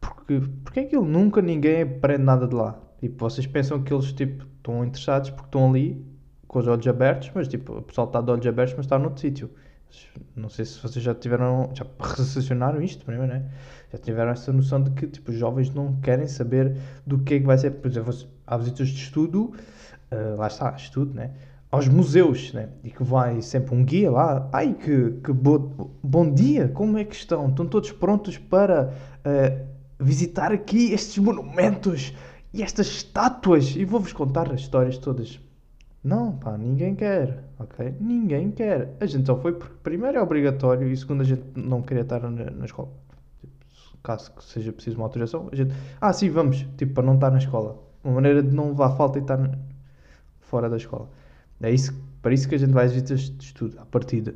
porque, 0.00 0.40
porque 0.62 0.80
é 0.80 0.84
que 0.84 0.96
nunca 0.96 1.40
ninguém 1.40 1.82
aprende 1.82 2.24
nada 2.24 2.46
de 2.46 2.54
lá. 2.54 2.78
Tipo, 3.00 3.18
vocês 3.18 3.46
pensam 3.46 3.82
que 3.82 3.92
eles 3.92 4.12
tipo, 4.12 4.44
estão 4.56 4.84
interessados 4.84 5.30
porque 5.30 5.46
estão 5.46 5.70
ali 5.70 6.04
com 6.46 6.58
os 6.58 6.66
olhos 6.66 6.86
abertos, 6.86 7.30
mas 7.34 7.48
tipo, 7.48 7.78
o 7.78 7.82
pessoal 7.82 8.06
está 8.06 8.20
de 8.20 8.30
olhos 8.30 8.46
abertos, 8.46 8.74
mas 8.76 8.86
está 8.86 8.98
noutro 8.98 9.20
sítio. 9.20 9.50
Não 10.34 10.48
sei 10.48 10.64
se 10.64 10.80
vocês 10.80 11.04
já 11.04 11.14
tiveram, 11.14 11.70
já 11.72 11.86
raciocinaram 12.00 12.82
isto 12.82 13.04
primeiro, 13.04 13.32
né? 13.32 13.48
Já 13.92 13.98
tiveram 13.98 14.32
essa 14.32 14.52
noção 14.52 14.82
de 14.82 14.90
que 14.90 15.06
tipo, 15.06 15.30
os 15.30 15.38
jovens 15.38 15.72
não 15.72 16.00
querem 16.00 16.26
saber 16.26 16.76
do 17.06 17.18
que 17.18 17.34
é 17.34 17.40
que 17.40 17.46
vai 17.46 17.56
ser. 17.56 17.70
Por 17.72 17.88
exemplo, 17.88 18.12
há 18.46 18.56
visitas 18.56 18.88
de 18.88 19.00
estudo, 19.00 19.54
uh, 20.10 20.36
lá 20.36 20.48
está, 20.48 20.74
estudo, 20.76 21.14
né? 21.14 21.30
aos 21.74 21.88
museus, 21.88 22.52
né? 22.52 22.68
E 22.84 22.90
que 22.90 23.02
vai 23.02 23.42
sempre 23.42 23.74
um 23.74 23.84
guia 23.84 24.10
lá. 24.10 24.48
Ai, 24.52 24.74
que, 24.74 25.10
que 25.24 25.32
bo 25.32 25.90
bom 26.02 26.32
dia, 26.32 26.68
como 26.68 26.96
é 26.96 27.04
que 27.04 27.16
estão? 27.16 27.48
Estão 27.48 27.66
todos 27.66 27.90
prontos 27.90 28.38
para 28.38 28.92
uh, 29.26 29.66
visitar 29.98 30.52
aqui 30.52 30.92
estes 30.92 31.18
monumentos 31.18 32.14
e 32.52 32.62
estas 32.62 32.86
estátuas? 32.86 33.74
E 33.74 33.84
vou-vos 33.84 34.12
contar 34.12 34.52
as 34.52 34.60
histórias 34.60 34.98
todas. 34.98 35.40
Não, 36.04 36.36
pá, 36.36 36.58
ninguém 36.58 36.94
quer, 36.94 37.42
ok? 37.58 37.94
Ninguém 37.98 38.50
quer. 38.50 38.94
A 39.00 39.06
gente 39.06 39.26
só 39.26 39.40
foi 39.40 39.54
porque, 39.54 39.74
primeiro, 39.82 40.18
é 40.18 40.22
obrigatório 40.22 40.86
e, 40.86 40.94
segundo, 40.94 41.22
a 41.22 41.24
gente 41.24 41.42
não 41.56 41.80
queria 41.80 42.02
estar 42.02 42.20
na, 42.20 42.50
na 42.50 42.66
escola. 42.66 42.90
Tipo, 43.40 43.54
caso 44.02 44.30
que 44.32 44.44
seja 44.44 44.70
preciso 44.70 44.98
uma 44.98 45.06
autorização, 45.06 45.48
a 45.50 45.56
gente. 45.56 45.74
Ah, 45.98 46.12
sim, 46.12 46.28
vamos, 46.28 46.66
tipo, 46.76 46.92
para 46.92 47.02
não 47.02 47.14
estar 47.14 47.30
na 47.30 47.38
escola. 47.38 47.82
Uma 48.04 48.16
maneira 48.16 48.42
de 48.42 48.54
não 48.54 48.68
levar 48.68 48.90
falta 48.96 49.18
e 49.18 49.22
estar 49.22 49.58
fora 50.40 50.68
da 50.68 50.76
escola. 50.76 51.08
É 51.62 51.70
isso, 51.70 51.94
para 52.20 52.34
isso 52.34 52.46
que 52.46 52.54
a 52.54 52.58
gente 52.58 52.72
vai 52.72 52.84
às 52.84 52.92
visitas 52.92 53.30
de 53.30 53.42
estudo, 53.42 53.78
à 53.80 53.86
partida. 53.86 54.34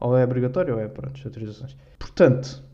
Ou 0.00 0.16
é 0.16 0.24
obrigatório 0.24 0.74
ou 0.74 0.80
é, 0.80 0.88
pronto, 0.88 1.20
autorizações. 1.22 1.76
Portanto, 1.98 2.64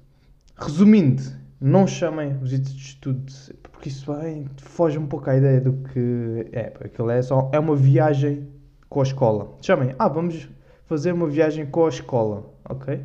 resumindo, 0.56 1.22
não 1.60 1.86
chamem 1.86 2.36
visitas 2.36 2.72
de 2.72 2.80
estudo, 2.80 3.32
porque 3.62 3.88
isso 3.88 4.06
vai, 4.06 4.46
foge 4.58 4.98
um 4.98 5.06
pouco 5.06 5.30
à 5.30 5.36
ideia 5.36 5.60
do 5.60 5.72
que 5.88 6.48
é. 6.52 6.72
Aquilo 6.84 7.10
é 7.10 7.22
só, 7.22 7.50
é 7.52 7.58
uma 7.58 7.74
viagem 7.74 8.48
com 8.88 9.00
a 9.00 9.02
escola. 9.02 9.54
Chamem, 9.62 9.94
ah, 9.98 10.08
vamos 10.08 10.48
fazer 10.86 11.12
uma 11.12 11.26
viagem 11.26 11.66
com 11.66 11.86
a 11.86 11.88
escola, 11.88 12.52
ok? 12.68 13.04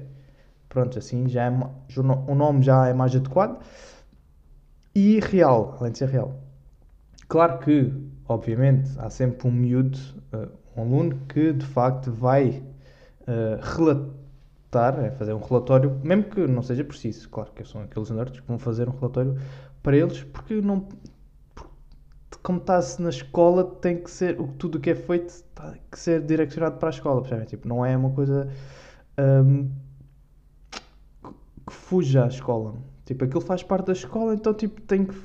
Pronto, 0.69 0.97
assim 0.97 1.27
já 1.27 1.45
é, 1.45 1.49
o 2.27 2.35
nome 2.35 2.61
já 2.61 2.87
é 2.87 2.93
mais 2.93 3.15
adequado. 3.15 3.61
E 4.93 5.19
real, 5.19 5.77
além 5.79 5.93
de 5.93 5.99
ser 5.99 6.09
real. 6.09 6.35
Claro 7.29 7.59
que, 7.59 7.91
obviamente, 8.27 8.91
há 8.97 9.09
sempre 9.09 9.47
um 9.47 9.51
miúdo, 9.51 9.97
uh, 10.33 10.49
um 10.75 10.81
aluno 10.81 11.17
que 11.29 11.53
de 11.53 11.65
facto 11.65 12.11
vai 12.11 12.61
uh, 13.21 13.59
relatar, 13.61 14.20
é 14.73 15.11
fazer 15.11 15.33
um 15.33 15.39
relatório, 15.39 15.99
mesmo 16.03 16.23
que 16.23 16.47
não 16.47 16.61
seja 16.61 16.83
preciso, 16.83 17.29
claro 17.29 17.51
que 17.51 17.63
são 17.65 17.81
aqueles 17.81 18.09
nerds 18.09 18.39
que 18.39 18.47
vão 18.47 18.57
fazer 18.57 18.87
um 18.87 18.93
relatório 18.93 19.35
para 19.83 19.97
eles, 19.97 20.23
porque 20.23 20.61
não. 20.61 20.87
como 22.41 22.59
está-se 22.59 23.01
na 23.01 23.09
escola, 23.09 23.63
tem 23.63 24.01
que 24.01 24.09
ser. 24.09 24.37
Tudo 24.57 24.77
o 24.77 24.81
que 24.81 24.91
é 24.91 24.95
feito 24.95 25.43
tem 25.55 25.81
que 25.91 25.99
ser 25.99 26.21
direcionado 26.21 26.77
para 26.77 26.89
a 26.89 26.91
escola, 26.91 27.21
percebem? 27.21 27.45
Tipo, 27.45 27.67
não 27.67 27.85
é 27.85 27.97
uma 27.97 28.11
coisa. 28.11 28.47
Um, 29.19 29.69
que 31.67 31.73
fuja 31.73 32.23
à 32.23 32.27
escola. 32.27 32.75
Tipo, 33.05 33.25
aquilo 33.25 33.41
faz 33.41 33.63
parte 33.63 33.87
da 33.87 33.93
escola, 33.93 34.33
então 34.33 34.53
tipo, 34.53 34.79
tem 34.81 35.05
que. 35.05 35.15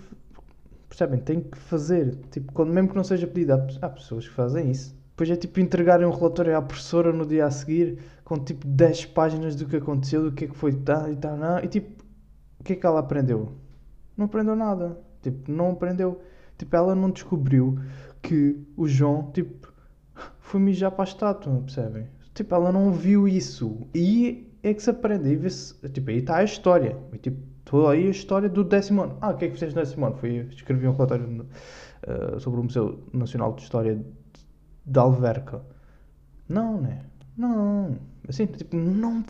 Percebem? 0.88 1.20
Tem 1.20 1.40
que 1.40 1.56
fazer. 1.56 2.16
Tipo, 2.32 2.52
quando, 2.52 2.72
mesmo 2.72 2.88
que 2.88 2.96
não 2.96 3.04
seja 3.04 3.26
pedido, 3.26 3.52
há, 3.52 3.66
há 3.82 3.88
pessoas 3.90 4.26
que 4.26 4.34
fazem 4.34 4.70
isso. 4.70 4.96
Depois 5.10 5.30
é 5.30 5.36
tipo 5.36 5.60
entregarem 5.60 6.06
um 6.06 6.10
relatório 6.10 6.56
à 6.56 6.60
professora 6.60 7.10
no 7.10 7.24
dia 7.24 7.46
a 7.46 7.50
seguir 7.50 7.98
com 8.26 8.36
tipo 8.40 8.66
10 8.66 9.06
páginas 9.06 9.54
do 9.54 9.66
que 9.66 9.76
aconteceu, 9.76 10.24
do 10.24 10.32
que 10.32 10.46
é 10.46 10.48
que 10.48 10.56
foi 10.56 10.72
tá, 10.72 11.08
e 11.08 11.14
tal, 11.14 11.36
não, 11.36 11.60
e 11.60 11.68
tipo, 11.68 12.02
o 12.58 12.64
que 12.64 12.72
é 12.72 12.76
que 12.76 12.84
ela 12.84 12.98
aprendeu? 12.98 13.52
Não 14.16 14.26
aprendeu 14.26 14.56
nada. 14.56 14.98
Tipo, 15.22 15.50
não 15.50 15.70
aprendeu. 15.70 16.20
Tipo, 16.58 16.74
ela 16.74 16.92
não 16.92 17.08
descobriu 17.08 17.78
que 18.20 18.60
o 18.76 18.88
João, 18.88 19.30
tipo, 19.30 19.72
foi 20.40 20.58
mijar 20.58 20.90
para 20.90 21.04
a 21.04 21.08
estátua, 21.08 21.52
percebem? 21.60 22.08
Tipo, 22.34 22.52
ela 22.56 22.72
não 22.72 22.90
viu 22.90 23.28
isso. 23.28 23.86
E 23.94 24.52
é 24.60 24.74
que 24.74 24.82
se 24.82 24.90
aprende. 24.90 25.28
E 25.28 25.36
vê-se, 25.36 25.74
tipo, 25.90 26.10
aí 26.10 26.18
está 26.18 26.38
a 26.38 26.44
história. 26.44 26.98
E, 27.12 27.18
tipo, 27.18 27.40
estou 27.60 27.88
aí 27.88 28.08
a 28.08 28.10
história 28.10 28.48
do 28.48 28.64
décimo 28.64 29.02
ano. 29.02 29.18
Ah, 29.20 29.30
o 29.30 29.36
que 29.36 29.44
é 29.44 29.48
que 29.48 29.54
fizeste 29.54 29.76
no 29.76 29.82
décimo 29.82 30.04
ano? 30.04 30.16
Foi, 30.16 30.48
escrevi 30.50 30.88
um 30.88 30.92
relatório 30.92 31.46
uh, 32.02 32.40
sobre 32.40 32.58
o 32.58 32.64
Museu 32.64 33.04
Nacional 33.12 33.54
de 33.54 33.62
História 33.62 34.04
de 34.84 34.98
Alverca. 34.98 35.62
Não, 36.48 36.80
né? 36.80 37.04
Não. 37.36 37.98
Assim, 38.28 38.46
tipo, 38.46 38.76
não 38.76 39.22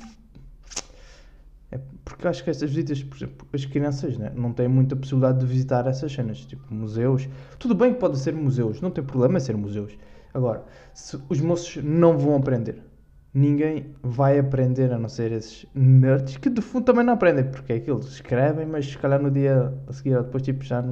é 1.71 1.81
porque 2.05 2.29
acho 2.29 2.45
que 2.45 2.51
estas 2.51 2.71
visitas, 2.71 3.03
por 3.03 3.17
exemplo, 3.17 3.49
as 3.53 3.65
crianças 3.65 4.17
né, 4.17 4.33
não 4.35 4.53
têm 4.53 4.69
muita 4.69 4.95
possibilidade 4.95 5.41
de 5.41 5.47
visitar 5.47 5.87
essas 5.87 6.13
cenas, 6.13 6.39
tipo 6.39 6.73
museus. 6.73 7.29
Tudo 7.59 7.75
bem 7.75 7.95
que 7.95 8.01
pode 8.01 8.19
ser 8.19 8.35
museus, 8.35 8.81
não 8.81 8.91
tem 8.91 9.03
problema 9.05 9.41
ser 9.41 9.57
museus. 9.57 9.97
Agora, 10.33 10.65
se 10.95 11.19
os 11.29 11.41
moços 11.41 11.83
não 11.83 12.17
vão 12.17 12.37
aprender, 12.37 12.83
ninguém 13.35 13.95
vai 14.03 14.39
aprender 14.39 14.93
a 14.93 14.99
não 14.99 15.09
ser 15.09 15.33
esses 15.33 15.67
nerds 15.75 16.37
que 16.37 16.49
de 16.49 16.61
fundo 16.63 16.85
também 16.85 17.05
não 17.05 17.15
aprendem, 17.15 17.45
porque 17.45 17.73
é 17.73 17.77
aquilo, 17.77 18.01
escrevem, 18.01 18.67
mas 18.67 18.87
se 18.87 18.99
calhar 18.99 19.21
no 19.21 19.31
dia 19.31 19.75
a 19.89 19.93
seguir 19.93 20.17
ou 20.17 20.23
depois 20.23 20.43
tipo, 20.43 20.63
já, 20.63 20.83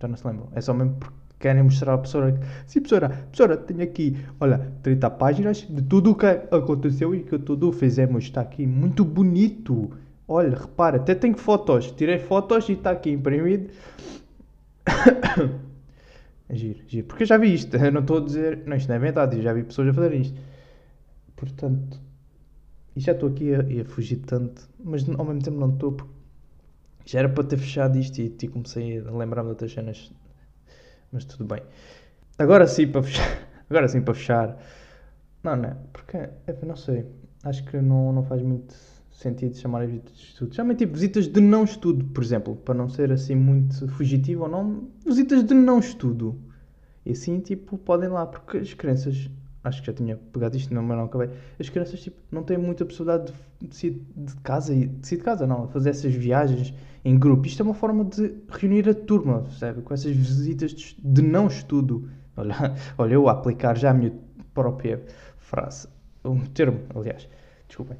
já 0.00 0.08
não 0.08 0.16
se 0.16 0.26
lembram. 0.26 0.48
É 0.54 0.60
só 0.60 0.74
mesmo 0.74 0.96
porque 0.96 1.16
querem 1.38 1.62
mostrar 1.62 1.94
à 1.94 1.98
professora 1.98 2.32
que, 2.32 2.40
sim, 2.66 2.80
professora, 2.80 3.08
professora, 3.08 3.56
tenho 3.56 3.82
aqui, 3.82 4.16
olha, 4.40 4.72
30 4.82 5.10
páginas 5.10 5.66
de 5.68 5.82
tudo 5.82 6.12
o 6.12 6.14
que 6.14 6.26
aconteceu 6.26 7.14
e 7.14 7.22
que 7.22 7.38
tudo 7.38 7.70
fizemos. 7.72 8.24
Está 8.24 8.40
aqui 8.40 8.66
muito 8.66 9.04
bonito. 9.04 9.90
Olha, 10.28 10.56
repara, 10.56 10.96
até 10.96 11.14
tenho 11.14 11.36
fotos. 11.36 11.90
Tirei 11.92 12.18
fotos 12.18 12.68
e 12.68 12.72
está 12.72 12.90
aqui 12.90 13.10
imprimido. 13.10 13.70
giro, 16.50 16.80
giro. 16.86 17.06
Porque 17.06 17.22
eu 17.22 17.26
já 17.26 17.36
vi 17.36 17.54
isto. 17.54 17.76
Eu 17.76 17.92
não 17.92 18.00
estou 18.00 18.18
a 18.18 18.20
dizer. 18.20 18.62
Não, 18.66 18.76
isto 18.76 18.88
não 18.88 18.96
é 18.96 18.98
verdade. 18.98 19.36
Eu 19.36 19.42
já 19.42 19.52
vi 19.52 19.62
pessoas 19.62 19.88
a 19.88 19.92
fazer 19.92 20.14
isto. 20.14 20.40
Portanto. 21.36 22.00
E 22.96 23.00
já 23.00 23.12
estou 23.12 23.28
aqui 23.28 23.54
a, 23.54 23.60
a, 23.60 23.84
fugir 23.84 24.16
tanto. 24.26 24.68
Mas 24.82 25.08
ao 25.08 25.24
mesmo 25.24 25.42
tempo 25.42 25.58
não 25.58 25.72
estou. 25.72 25.96
Já 27.04 27.20
era 27.20 27.28
para 27.28 27.44
ter 27.44 27.58
fechado 27.58 27.96
isto 27.98 28.18
e, 28.18 28.34
e 28.42 28.48
comecei 28.48 28.98
a 28.98 29.10
lembrar-me 29.12 29.48
de 29.48 29.50
outras 29.50 29.72
cenas. 29.72 30.12
Mas 31.12 31.24
tudo 31.24 31.44
bem. 31.44 31.62
Agora 32.38 32.66
sim 32.66 32.86
para 32.86 33.02
fechar. 33.02 33.48
Agora 33.68 33.88
sim 33.88 34.00
para 34.02 34.14
fechar. 34.14 34.58
Não, 35.42 35.56
não 35.56 35.64
é? 35.68 35.76
Porque. 35.92 36.16
É, 36.16 36.56
não 36.64 36.76
sei. 36.76 37.06
Acho 37.44 37.64
que 37.64 37.80
não, 37.80 38.12
não 38.12 38.24
faz 38.24 38.42
muito 38.42 38.74
sentido 39.12 39.56
chamar 39.56 39.82
as 39.82 39.88
visitas 39.88 40.16
de 40.16 40.24
estudo. 40.24 40.54
Chamem 40.54 40.76
tipo 40.76 40.92
visitas 40.92 41.26
de 41.26 41.40
não 41.40 41.64
estudo, 41.64 42.04
por 42.06 42.22
exemplo, 42.22 42.56
para 42.56 42.74
não 42.74 42.88
ser 42.88 43.10
assim 43.12 43.34
muito 43.34 43.88
fugitivo 43.88 44.42
ou 44.42 44.48
não. 44.48 44.88
Visitas 45.04 45.42
de 45.44 45.54
não 45.54 45.78
estudo. 45.78 46.38
E 47.04 47.12
assim, 47.12 47.40
tipo, 47.40 47.78
podem 47.78 48.08
lá, 48.08 48.26
porque 48.26 48.58
as 48.58 48.74
crianças, 48.74 49.30
acho 49.66 49.80
que 49.80 49.86
já 49.88 49.92
tinha 49.92 50.16
pegado 50.16 50.56
isto, 50.56 50.72
não, 50.72 50.82
mas 50.82 50.96
não 50.96 51.04
acabei. 51.04 51.30
As 51.58 51.68
crianças, 51.68 52.00
tipo, 52.00 52.16
não 52.30 52.42
têm 52.42 52.56
muita 52.56 52.84
possibilidade 52.84 53.32
de, 53.60 53.68
de 53.68 53.76
sair 53.76 54.02
de 54.16 54.36
casa, 54.36 54.74
e 54.74 54.86
de 54.86 55.06
sair 55.06 55.18
de 55.18 55.24
casa, 55.24 55.46
não, 55.46 55.68
fazer 55.68 55.90
essas 55.90 56.14
viagens 56.14 56.72
em 57.04 57.18
grupo. 57.18 57.46
Isto 57.46 57.62
é 57.62 57.64
uma 57.64 57.74
forma 57.74 58.04
de 58.04 58.34
reunir 58.48 58.88
a 58.88 58.94
turma, 58.94 59.42
percebe? 59.42 59.82
Com 59.82 59.92
essas 59.92 60.14
visitas 60.14 60.72
de, 60.72 60.96
de 60.98 61.22
não 61.22 61.48
estudo. 61.48 62.08
Olha, 62.38 62.74
olha, 62.98 63.14
eu 63.14 63.30
a 63.30 63.32
aplicar 63.32 63.78
já 63.78 63.92
a 63.92 63.94
minha 63.94 64.12
própria 64.52 65.02
frase, 65.38 65.88
um 66.22 66.38
termo, 66.40 66.80
aliás, 66.94 67.26
desculpem 67.66 67.96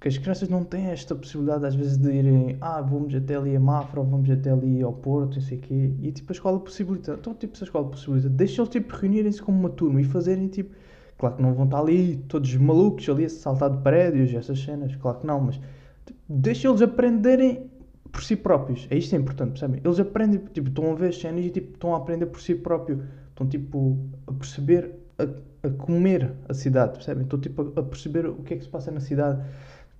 que 0.00 0.08
as 0.08 0.16
crianças 0.16 0.48
não 0.48 0.64
têm 0.64 0.86
esta 0.86 1.14
possibilidade 1.14 1.66
às 1.66 1.74
vezes 1.74 1.98
de 1.98 2.10
irem, 2.10 2.56
ah, 2.60 2.80
vamos 2.80 3.14
até 3.14 3.36
ali 3.36 3.54
a 3.54 3.60
Mafra, 3.60 4.00
ou 4.00 4.06
vamos 4.06 4.30
até 4.30 4.50
ali 4.50 4.82
ao 4.82 4.94
Porto, 4.94 5.34
não 5.34 5.42
sei 5.42 5.58
o 5.58 5.60
quê, 5.60 5.92
e 6.00 6.10
tipo 6.10 6.32
a 6.32 6.34
escola 6.34 6.58
possibilita, 6.58 7.18
então 7.20 7.34
tipo 7.34 7.56
se 7.56 7.64
a 7.64 7.66
escola 7.66 7.86
possibilita, 7.86 8.30
deixa 8.30 8.62
eles 8.62 8.70
tipo 8.70 8.96
reunirem-se 8.96 9.42
como 9.42 9.60
uma 9.60 9.68
turma 9.68 10.00
e 10.00 10.04
fazerem 10.04 10.48
tipo, 10.48 10.74
claro 11.18 11.36
que 11.36 11.42
não 11.42 11.52
vão 11.52 11.66
estar 11.66 11.80
ali 11.80 12.16
todos 12.28 12.54
malucos 12.56 13.06
ali 13.10 13.26
a 13.26 13.28
saltar 13.28 13.70
de 13.70 13.82
prédios, 13.82 14.32
essas 14.32 14.58
cenas, 14.58 14.96
claro 14.96 15.18
que 15.18 15.26
não, 15.26 15.38
mas 15.38 15.60
tipo, 16.06 16.18
deixa 16.26 16.66
eles 16.66 16.80
aprenderem 16.80 17.70
por 18.10 18.22
si 18.22 18.36
próprios, 18.36 18.88
é 18.90 18.96
isto 18.96 19.14
é 19.14 19.18
importante, 19.18 19.50
percebem? 19.50 19.82
Eles 19.84 20.00
aprendem, 20.00 20.40
tipo, 20.52 20.68
estão 20.68 20.90
a 20.90 20.94
ver 20.94 21.08
as 21.08 21.18
cenas 21.18 21.44
e 21.44 21.50
tipo, 21.50 21.74
estão 21.74 21.94
a 21.94 21.98
aprender 21.98 22.24
por 22.26 22.40
si 22.40 22.54
próprio, 22.54 23.04
estão 23.28 23.46
tipo 23.46 23.98
a 24.26 24.32
perceber, 24.32 24.92
a, 25.18 25.24
a 25.66 25.70
comer 25.70 26.32
a 26.48 26.54
cidade, 26.54 26.94
percebem? 26.94 27.24
Estão 27.24 27.38
tipo 27.38 27.70
a, 27.76 27.80
a 27.80 27.82
perceber 27.82 28.26
o 28.26 28.36
que 28.36 28.54
é 28.54 28.56
que 28.56 28.64
se 28.64 28.70
passa 28.70 28.90
na 28.90 29.00
cidade 29.00 29.44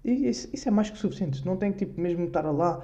e 0.04 0.28
isso, 0.28 0.48
isso 0.52 0.68
é 0.68 0.70
mais 0.70 0.90
que 0.90 0.98
suficiente. 0.98 1.44
Não 1.44 1.56
tem 1.56 1.72
que 1.72 1.84
tipo, 1.84 2.00
mesmo 2.00 2.24
estar 2.24 2.42
lá. 2.50 2.80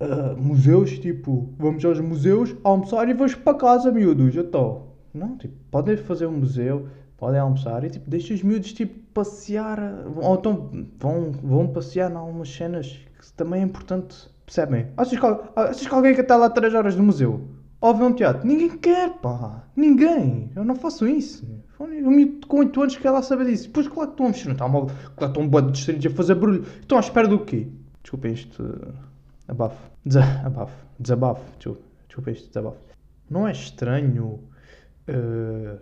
Uh, 0.00 0.40
museus, 0.40 0.96
tipo, 0.98 1.52
vamos 1.58 1.84
aos 1.84 1.98
museus 1.98 2.54
almoçar 2.62 3.08
e 3.08 3.14
vamos 3.14 3.34
para 3.34 3.58
casa, 3.58 3.90
miúdos, 3.90 4.36
estou. 4.36 4.96
Não, 5.12 5.36
tipo, 5.36 5.54
podem 5.72 5.96
fazer 5.96 6.26
um 6.26 6.38
museu, 6.38 6.86
podem 7.16 7.40
almoçar 7.40 7.82
e 7.82 7.90
tipo, 7.90 8.08
deixa 8.08 8.32
os 8.32 8.42
miúdos 8.44 8.72
tipo, 8.72 8.94
passear, 9.12 9.80
ou 10.14 10.36
então 10.36 10.70
vão, 11.00 11.32
vão 11.32 11.66
passear 11.66 12.12
em 12.12 12.14
algumas 12.14 12.48
cenas 12.48 12.96
que 13.18 13.32
também 13.32 13.62
é 13.62 13.64
importante, 13.64 14.30
percebem? 14.46 14.86
Achas 14.96 15.18
que, 15.18 15.26
achas 15.56 15.86
que 15.88 15.94
alguém 15.94 16.14
quer 16.14 16.22
estar 16.22 16.36
lá 16.36 16.48
3 16.48 16.72
horas 16.74 16.94
no 16.94 17.02
museu? 17.02 17.48
Ou 17.80 17.94
ver 17.94 18.04
um 18.04 18.12
teatro? 18.12 18.46
Ninguém 18.46 18.78
quer, 18.78 19.14
pá, 19.18 19.64
ninguém, 19.74 20.52
eu 20.54 20.64
não 20.64 20.76
faço 20.76 21.08
isso. 21.08 21.44
Miúdo 21.86 22.46
com 22.46 22.58
8 22.58 22.82
anos 22.82 22.96
quer 22.96 23.10
lá 23.10 23.22
saber 23.22 23.46
disso. 23.46 23.70
Pois 23.70 23.86
claro 23.86 24.08
que 24.08 24.14
estão 24.14 24.26
a 24.26 24.28
mexer, 24.30 24.46
não 24.46 24.52
está 24.52 24.68
mal. 24.68 24.86
Claro 25.16 25.32
estão 25.32 25.42
um 25.42 25.48
bando 25.48 25.66
de 25.68 25.78
distritos 25.78 26.06
a 26.06 26.10
fazer 26.10 26.34
barulho. 26.34 26.64
Estão 26.80 26.98
à 26.98 27.00
espera 27.00 27.28
do 27.28 27.38
quê? 27.44 27.68
Desculpem 28.02 28.32
isto. 28.32 28.62
Uh, 28.62 28.94
abafo. 29.46 29.90
Desa 30.04 30.24
abafo. 30.44 30.86
Desabafo. 30.98 31.44
Desculpa. 31.58 31.82
Desculpem 32.08 32.34
isto. 32.34 32.48
Desabafo. 32.48 32.78
Não 33.30 33.46
é 33.46 33.52
estranho. 33.52 34.40
Uh, 35.08 35.78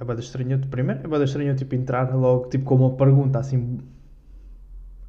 é 0.00 0.04
bada 0.04 0.20
estranho. 0.20 0.58
Primeiro, 0.68 1.00
é 1.04 1.08
bada 1.08 1.24
estranho 1.24 1.54
tipo 1.54 1.74
entrar 1.74 2.14
logo 2.14 2.48
tipo 2.48 2.64
com 2.64 2.76
uma 2.76 2.96
pergunta 2.96 3.38
assim. 3.38 3.78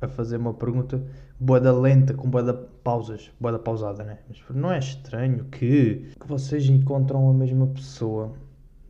A 0.01 0.10
fazer 0.10 0.36
uma 0.38 0.54
pergunta 0.54 1.01
boa 1.39 1.60
lenta, 1.72 2.13
com 2.13 2.30
boa 2.30 2.54
pausas, 2.84 3.32
boa 3.39 3.58
pausada, 3.58 4.04
né? 4.04 4.20
Mas 4.27 4.44
não 4.56 4.72
é 4.72 4.80
estranho 4.80 5.46
que, 5.46 6.12
que 6.20 6.27
vocês 6.27 6.68
encontram 6.68 7.30
a 7.30 7.34
mesma 7.34 7.68
pessoa 7.68 8.34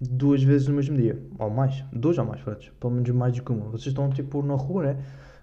duas 0.08 0.44
vezes 0.44 0.68
no 0.68 0.76
mesmo 0.76 0.98
dia, 0.98 1.22
ou 1.38 1.50
mais, 1.50 1.84
duas 1.92 2.18
ou 2.18 2.26
mais, 2.26 2.42
pronto, 2.42 2.74
pelo 2.80 2.94
menos 2.94 3.10
mais 3.12 3.36
do 3.36 3.44
que 3.44 3.52
uma. 3.52 3.66
Vocês 3.66 3.88
estão 3.88 4.10
tipo 4.10 4.42
na 4.42 4.56
rua, 4.56 4.84
né? 4.84 4.98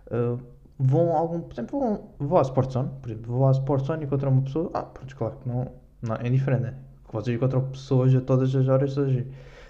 Uh, 0.06 0.38
vão 0.78 1.14
a 1.14 1.18
algum, 1.18 1.40
por 1.40 1.54
exemplo, 1.54 1.78
vão, 1.78 2.10
vão 2.18 2.38
à 2.38 2.42
Sportzone, 2.42 2.90
por 3.00 3.10
exemplo, 3.10 3.32
vão 3.32 3.48
à 3.48 3.52
Sportzone 3.52 4.02
e 4.02 4.06
encontram 4.06 4.32
uma 4.32 4.42
pessoa, 4.42 4.70
ah, 4.74 4.82
pronto, 4.82 5.16
claro 5.16 5.36
que 5.36 5.48
não, 5.48 5.72
não 6.02 6.16
é 6.16 6.28
diferente, 6.28 6.62
né? 6.62 6.74
Vocês 7.12 7.36
encontram 7.36 7.62
pessoas 7.68 8.14
a 8.14 8.20
todas 8.20 8.54
as 8.56 8.68
horas, 8.68 8.94
todas 8.94 9.24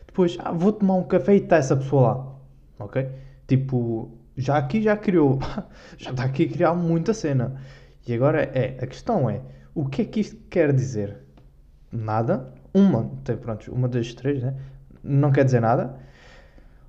Depois, 0.06 0.38
ah, 0.40 0.52
vou 0.52 0.72
tomar 0.72 0.94
um 0.94 1.04
café 1.04 1.34
e 1.34 1.38
está 1.38 1.56
essa 1.56 1.76
pessoa 1.76 2.02
lá, 2.02 2.36
ok? 2.78 3.08
Tipo, 3.48 4.16
já 4.36 4.56
aqui 4.56 4.80
já 4.80 4.96
criou, 4.96 5.38
já 5.98 6.10
está 6.10 6.24
aqui 6.24 6.44
a 6.44 6.48
criar 6.48 6.74
muita 6.74 7.12
cena. 7.12 7.60
E 8.06 8.14
agora 8.14 8.42
é, 8.42 8.78
a 8.82 8.86
questão 8.86 9.28
é, 9.28 9.40
o 9.74 9.86
que 9.86 10.02
é 10.02 10.04
que 10.04 10.20
isto 10.20 10.36
quer 10.48 10.72
dizer? 10.72 11.18
Nada, 11.90 12.52
uma, 12.72 13.10
tem, 13.24 13.36
pronto, 13.36 13.72
uma 13.72 13.88
das 13.88 14.14
três, 14.14 14.42
né? 14.42 14.56
Não 15.02 15.32
quer 15.32 15.44
dizer 15.44 15.60
nada. 15.60 15.96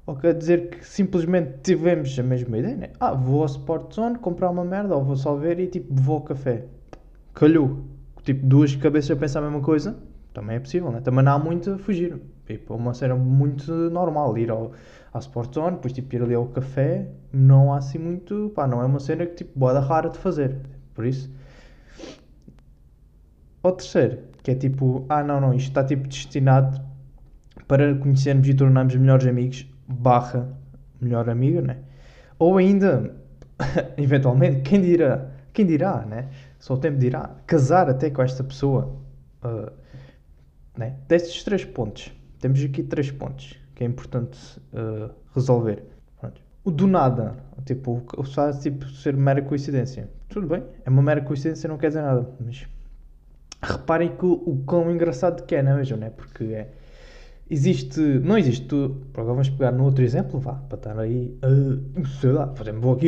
Ou 0.06 0.16
quer 0.16 0.34
dizer 0.34 0.70
que 0.70 0.86
simplesmente 0.86 1.60
tivemos 1.64 2.18
a 2.20 2.24
mesma 2.24 2.58
ideia, 2.58 2.76
né? 2.76 2.90
Ah, 3.00 3.14
vou 3.14 3.42
ao 3.42 3.46
Sport 3.46 3.94
Zone 3.94 4.18
comprar 4.18 4.50
uma 4.50 4.66
merda, 4.66 4.96
ou 4.96 5.04
vou 5.04 5.16
só 5.16 5.36
ver 5.36 5.60
e 5.60 5.68
tipo 5.68 5.94
vou 5.94 6.16
ao 6.16 6.22
café. 6.22 6.66
Calhou. 7.34 7.80
Tipo, 8.24 8.46
duas 8.46 8.76
cabeças 8.76 9.12
a 9.12 9.16
pensar 9.16 9.40
a 9.40 9.44
mesma 9.44 9.62
coisa, 9.62 9.98
também 10.34 10.58
é 10.58 10.60
possível, 10.60 10.92
né? 10.92 11.00
Também 11.02 11.24
não 11.24 11.34
há 11.34 11.40
muito 11.40 11.72
a 11.72 11.78
fugir. 11.78 12.22
Tipo, 12.46 12.76
uma 12.76 12.94
cena 12.94 13.16
muito 13.16 13.72
normal 13.90 14.38
ir 14.38 14.52
ao, 14.52 14.74
ao 15.14 15.20
Sport 15.20 15.54
Zone, 15.56 15.76
depois 15.78 15.94
tipo 15.94 16.14
ir 16.16 16.22
ali 16.22 16.34
ao 16.36 16.48
café, 16.48 17.08
não 17.32 17.74
há 17.74 17.78
assim 17.78 17.98
muito, 17.98 18.52
pá, 18.54 18.68
não 18.68 18.82
é 18.82 18.86
uma 18.86 19.00
cena 19.00 19.26
que 19.26 19.36
tipo, 19.36 19.58
boda 19.58 19.80
rara 19.80 20.10
de 20.10 20.18
fazer. 20.18 20.58
Por 20.94 21.06
isso. 21.06 21.32
O 23.62 23.72
terceiro, 23.72 24.20
que 24.44 24.52
é 24.52 24.56
tipo, 24.56 25.06
ah 25.08 25.24
não, 25.24 25.40
não, 25.40 25.54
isto 25.54 25.70
está 25.70 25.84
tipo 25.84 26.08
destinado 26.08 26.82
para 27.68 27.96
conhecermos 27.96 28.48
e 28.48 28.54
tornarmos 28.54 28.96
melhores 28.96 29.26
amigos, 29.28 29.70
barra 29.88 30.50
melhor 31.00 31.30
amigo, 31.30 31.62
né? 31.62 31.78
Ou 32.40 32.58
ainda, 32.58 33.16
eventualmente, 33.98 34.62
quem 34.62 34.82
dirá, 34.82 35.30
quem 35.52 35.66
dirá, 35.66 36.06
né? 36.06 36.30
Só 36.60 36.76
o 36.76 36.78
tempo 36.78 36.98
dirá, 36.98 37.36
casar 37.46 37.90
até 37.90 38.10
com 38.10 38.22
esta 38.22 38.44
pessoa. 38.44 38.96
Uh, 39.44 39.72
né? 40.78 40.96
Destes 41.08 41.44
três 41.44 41.66
pontos, 41.66 42.12
temos 42.40 42.64
aqui 42.64 42.84
três 42.84 43.12
pontos 43.12 43.56
que 43.76 43.84
é 43.84 43.88
importante 43.88 44.40
uh, 44.74 45.14
resolver. 45.34 45.84
O 46.66 46.72
do 46.72 46.88
nada, 46.88 47.36
tipo, 47.66 48.02
o 48.16 48.24
fato 48.24 48.62
tipo, 48.62 48.86
ser 48.88 49.18
mera 49.18 49.42
coincidência. 49.42 50.10
Tudo 50.30 50.48
bem, 50.48 50.64
é 50.86 50.90
uma 50.90 51.02
mera 51.02 51.20
coincidência, 51.20 51.68
não 51.68 51.78
quer 51.78 51.90
dizer 51.90 52.02
nada, 52.02 52.26
mas 52.40 52.66
reparem 53.62 54.16
que 54.16 54.26
o, 54.26 54.32
o 54.46 54.64
quão 54.66 54.90
engraçado 54.90 55.44
que 55.44 55.56
é, 55.56 55.62
não 55.62 55.74
é 55.74 55.76
mesmo? 55.76 55.98
Né? 55.98 56.10
Porque 56.10 56.46
é 56.46 56.72
existe, 57.54 58.00
não 58.00 58.38
existe, 58.38 58.74
agora 59.14 59.34
vamos 59.34 59.50
pegar 59.50 59.72
no 59.72 59.86
outro 59.86 60.04
exemplo, 60.04 60.40
vá, 60.40 60.54
para 60.54 60.78
estar 60.78 61.00
aí, 61.00 61.38
uh, 61.44 62.08
sei 62.20 62.32
lá, 62.32 62.48
por 62.48 62.64
exemplo, 62.64 62.82
vou 62.82 62.94
aqui, 62.94 63.08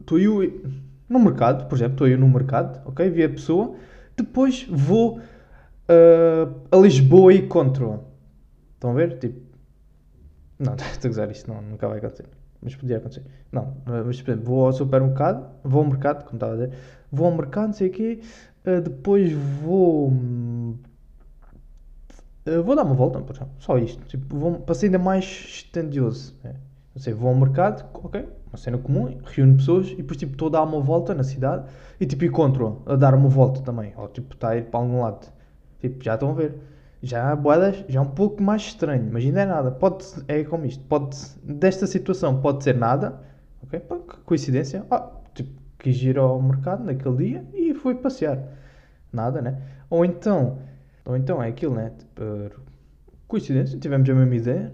estou 0.00 0.18
uh, 0.18 0.20
eu 0.20 0.72
no 1.08 1.18
mercado, 1.18 1.66
por 1.68 1.76
exemplo, 1.76 1.94
estou 1.94 2.08
eu 2.08 2.18
no 2.18 2.28
mercado, 2.28 2.80
ok, 2.86 3.10
vi 3.10 3.24
a 3.24 3.28
pessoa, 3.28 3.74
depois 4.16 4.66
vou 4.70 5.18
uh, 5.18 6.54
a 6.70 6.76
Lisboa 6.76 7.32
e 7.32 7.38
encontro 7.38 8.04
Estão 8.74 8.90
a 8.90 8.94
ver? 8.94 9.18
Tipo, 9.18 9.40
não, 10.58 10.74
estou 10.92 11.08
a 11.08 11.08
gozar 11.08 11.30
isto, 11.30 11.50
não, 11.50 11.62
nunca 11.62 11.88
vai 11.88 11.98
acontecer. 11.98 12.26
Mas 12.60 12.74
podia 12.76 12.96
acontecer. 12.96 13.24
Não, 13.52 13.76
mas 13.84 14.22
por 14.22 14.30
exemplo, 14.30 14.46
vou 14.46 14.66
ao 14.66 14.72
supermercado, 14.72 15.46
vou 15.62 15.82
ao 15.82 15.88
mercado, 15.88 16.24
como 16.24 16.36
estava 16.36 16.52
a 16.52 16.56
dizer, 16.56 16.78
vou 17.10 17.26
ao 17.26 17.36
mercado, 17.36 17.66
não 17.66 17.72
sei 17.74 17.88
o 17.88 17.92
quê, 17.92 18.20
uh, 18.66 18.80
depois 18.80 19.32
vou. 19.32 20.12
Uh, 22.46 22.62
vou 22.62 22.76
dar 22.76 22.84
uma 22.84 22.94
volta, 22.94 23.22
só 23.58 23.78
isto. 23.78 24.04
Tipo, 24.06 24.36
vou, 24.36 24.54
para 24.60 24.74
ser 24.74 24.86
ainda 24.86 24.98
mais 24.98 25.24
estendioso. 25.24 26.34
Né? 26.42 26.54
Não 26.94 27.02
sei, 27.02 27.12
vou 27.12 27.28
ao 27.28 27.34
mercado, 27.34 27.84
ok, 27.94 28.28
uma 28.48 28.58
cena 28.58 28.78
comum, 28.78 29.18
reúno 29.24 29.56
pessoas 29.56 29.88
e 29.90 29.96
depois 29.96 30.16
tipo 30.16 30.32
estou 30.32 30.48
a 30.48 30.50
dar 30.52 30.62
uma 30.62 30.80
volta 30.80 31.12
na 31.12 31.24
cidade 31.24 31.66
e 31.98 32.06
tipo 32.06 32.24
encontro 32.24 32.82
a 32.86 32.94
dar 32.94 33.14
uma 33.14 33.28
volta 33.28 33.60
também. 33.62 33.92
Ou 33.96 34.08
tipo 34.08 34.34
está 34.34 34.50
a 34.50 34.56
ir 34.56 34.66
para 34.66 34.78
algum 34.80 35.00
lado. 35.00 35.26
Tipo, 35.80 36.02
já 36.02 36.14
estão 36.14 36.30
a 36.30 36.34
ver 36.34 36.54
já 37.04 37.36
boedas 37.36 37.84
já 37.86 38.00
é 38.00 38.02
um 38.02 38.10
pouco 38.10 38.42
mais 38.42 38.62
estranho, 38.62 39.08
mas 39.12 39.24
ainda 39.24 39.42
é 39.42 39.46
nada. 39.46 39.70
Pode, 39.70 40.06
é 40.26 40.42
como 40.44 40.64
isto, 40.64 40.82
pode, 40.84 41.16
desta 41.42 41.86
situação 41.86 42.40
pode 42.40 42.64
ser 42.64 42.74
nada, 42.74 43.20
ok? 43.62 43.80
Coincidência, 44.24 44.86
ah, 44.90 45.10
tipo, 45.34 45.50
quis 45.78 46.02
ir 46.02 46.18
ao 46.18 46.40
mercado 46.40 46.82
naquele 46.82 47.16
dia 47.16 47.44
e 47.52 47.74
fui 47.74 47.94
passear. 47.94 48.38
Nada, 49.12 49.42
né? 49.42 49.60
Ou 49.90 50.04
então, 50.04 50.58
ou 51.04 51.16
então 51.16 51.42
é 51.42 51.48
aquilo, 51.48 51.74
né? 51.74 51.92
Tipo, 51.98 52.60
coincidência, 53.28 53.78
tivemos 53.78 54.08
a 54.08 54.14
mesma 54.14 54.34
ideia, 54.34 54.72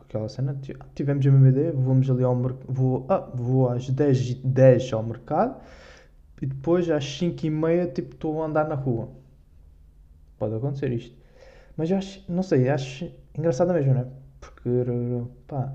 aquela 0.00 0.28
cena, 0.28 0.58
tivemos 0.94 1.26
a 1.26 1.30
mesma 1.30 1.48
ideia, 1.48 1.72
vamos 1.72 2.10
ali 2.10 2.24
ao 2.24 2.34
mercado, 2.34 2.66
vou, 2.68 3.06
ah, 3.08 3.30
vou 3.34 3.68
às 3.68 3.88
10 3.88 4.34
10 4.34 4.92
ao 4.92 5.02
mercado 5.02 5.60
e 6.40 6.46
depois 6.46 6.90
às 6.90 7.04
5 7.04 7.46
e 7.46 7.50
meia, 7.50 7.86
tipo, 7.86 8.14
estou 8.14 8.42
a 8.42 8.46
andar 8.46 8.68
na 8.68 8.74
rua. 8.74 9.08
Pode 10.38 10.54
acontecer 10.54 10.92
isto. 10.92 11.16
Mas 11.76 11.90
eu 11.90 11.98
acho, 11.98 12.24
não 12.28 12.42
sei, 12.42 12.68
acho 12.68 13.10
engraçado 13.36 13.72
mesmo, 13.72 13.94
não 13.94 14.00
é? 14.02 14.06
Porque, 14.40 14.70
pá, 15.46 15.72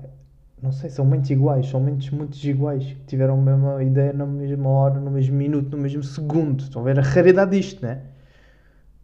não 0.62 0.70
sei, 0.72 0.90
são 0.90 1.04
mentes 1.04 1.30
iguais, 1.30 1.66
são 1.68 1.80
mentes 1.80 2.10
muito 2.10 2.36
iguais, 2.44 2.96
tiveram 3.06 3.34
a 3.34 3.42
mesma 3.42 3.82
ideia 3.82 4.12
na 4.12 4.24
mesma 4.26 4.68
hora, 4.68 5.00
no 5.00 5.10
mesmo 5.10 5.36
minuto, 5.36 5.76
no 5.76 5.82
mesmo 5.82 6.02
segundo. 6.02 6.62
Estão 6.62 6.82
a 6.82 6.84
ver 6.84 6.98
a 6.98 7.02
raridade 7.02 7.56
disto, 7.56 7.82
né? 7.82 8.02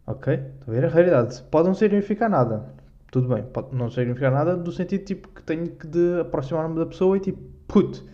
Ok? 0.09 0.33
Estão 0.33 0.67
a 0.67 0.71
ver 0.71 0.85
a 0.85 0.89
raridade. 0.89 1.41
Pode 1.51 1.67
não 1.67 1.73
significar 1.73 2.29
nada. 2.29 2.65
Tudo 3.11 3.27
bem, 3.33 3.43
pode 3.43 3.75
não 3.75 3.89
significar 3.89 4.31
nada 4.31 4.55
do 4.55 4.71
sentido 4.71 5.03
tipo 5.03 5.29
que 5.29 5.41
tenho 5.43 5.69
que 5.69 5.87
de 5.87 6.19
aproximar-me 6.21 6.75
da 6.75 6.85
pessoa 6.85 7.17
e 7.17 7.19
tipo, 7.19 7.39
puto, 7.67 8.05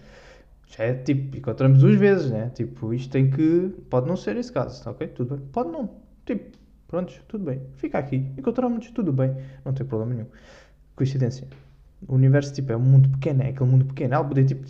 já 0.67 0.85
é 0.85 0.93
tipo, 0.93 1.37
encontramos 1.37 1.79
duas 1.79 1.95
vezes, 1.95 2.31
né? 2.31 2.49
Tipo, 2.53 2.93
isto 2.93 3.11
tem 3.11 3.29
que. 3.29 3.73
Pode 3.89 4.07
não 4.07 4.15
ser 4.15 4.37
esse 4.37 4.51
caso, 4.51 4.89
ok? 4.89 5.07
Tudo 5.09 5.35
bem. 5.35 5.47
Pode 5.51 5.71
não. 5.71 5.89
Tipo, 6.25 6.57
Prontos, 6.87 7.19
tudo 7.27 7.45
bem. 7.45 7.61
Fica 7.75 7.97
aqui. 7.97 8.17
Encontramos-nos, 8.37 8.91
tudo 8.91 9.11
bem. 9.11 9.35
Não 9.63 9.73
tem 9.73 9.85
problema 9.85 10.13
nenhum. 10.13 10.27
Coincidência. 10.95 11.47
O 12.07 12.15
universo, 12.15 12.53
tipo, 12.53 12.71
é 12.71 12.77
um 12.77 12.79
mundo 12.79 13.09
pequeno, 13.09 13.43
é 13.43 13.49
aquele 13.49 13.69
mundo 13.69 13.85
pequeno. 13.85 14.13
Ela 14.13 14.23
podia, 14.23 14.45
tipo, 14.45 14.65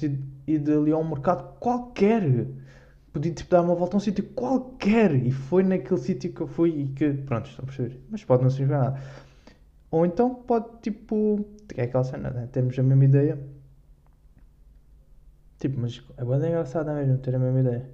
ir 0.48 0.60
dali 0.60 0.91
a 0.91 0.98
um 0.98 1.08
mercado 1.08 1.60
qualquer. 1.60 2.47
Podia, 3.15 3.32
tipo, 3.32 3.49
dar 3.49 3.62
uma 3.62 3.73
volta 3.73 3.95
a 3.95 3.97
um 3.97 4.01
sítio 4.01 4.25
qualquer. 4.36 5.15
E 5.15 5.32
foi 5.32 5.63
naquele 5.63 6.01
sítio 6.01 6.34
que 6.34 6.41
eu 6.41 6.47
fui 6.47 6.82
e 6.82 6.88
que... 6.88 7.13
Pronto, 7.13 7.49
estão 7.49 7.63
a 7.63 7.65
perceber. 7.65 7.97
Mas 8.10 8.25
pode 8.25 8.43
não 8.43 8.49
servir 8.49 8.73
nada. 8.73 8.99
Ou 9.89 10.06
então 10.06 10.36
pode, 10.36 10.65
tipo... 10.82 11.47
É 11.78 11.84
aquela 11.84 12.04
cena, 12.04 12.30
né? 12.30 12.49
Temos 12.51 12.78
a 12.78 12.84
mesma 12.84 13.06
ideia. 13.06 13.39
Tipo, 15.60 15.80
mas 15.80 16.04
é 16.17 16.25
bem 16.25 16.49
engraçado 16.49 16.91
mesmo 16.91 17.17
ter 17.19 17.34
a 17.34 17.39
mesma 17.39 17.62
ideia. 17.62 17.89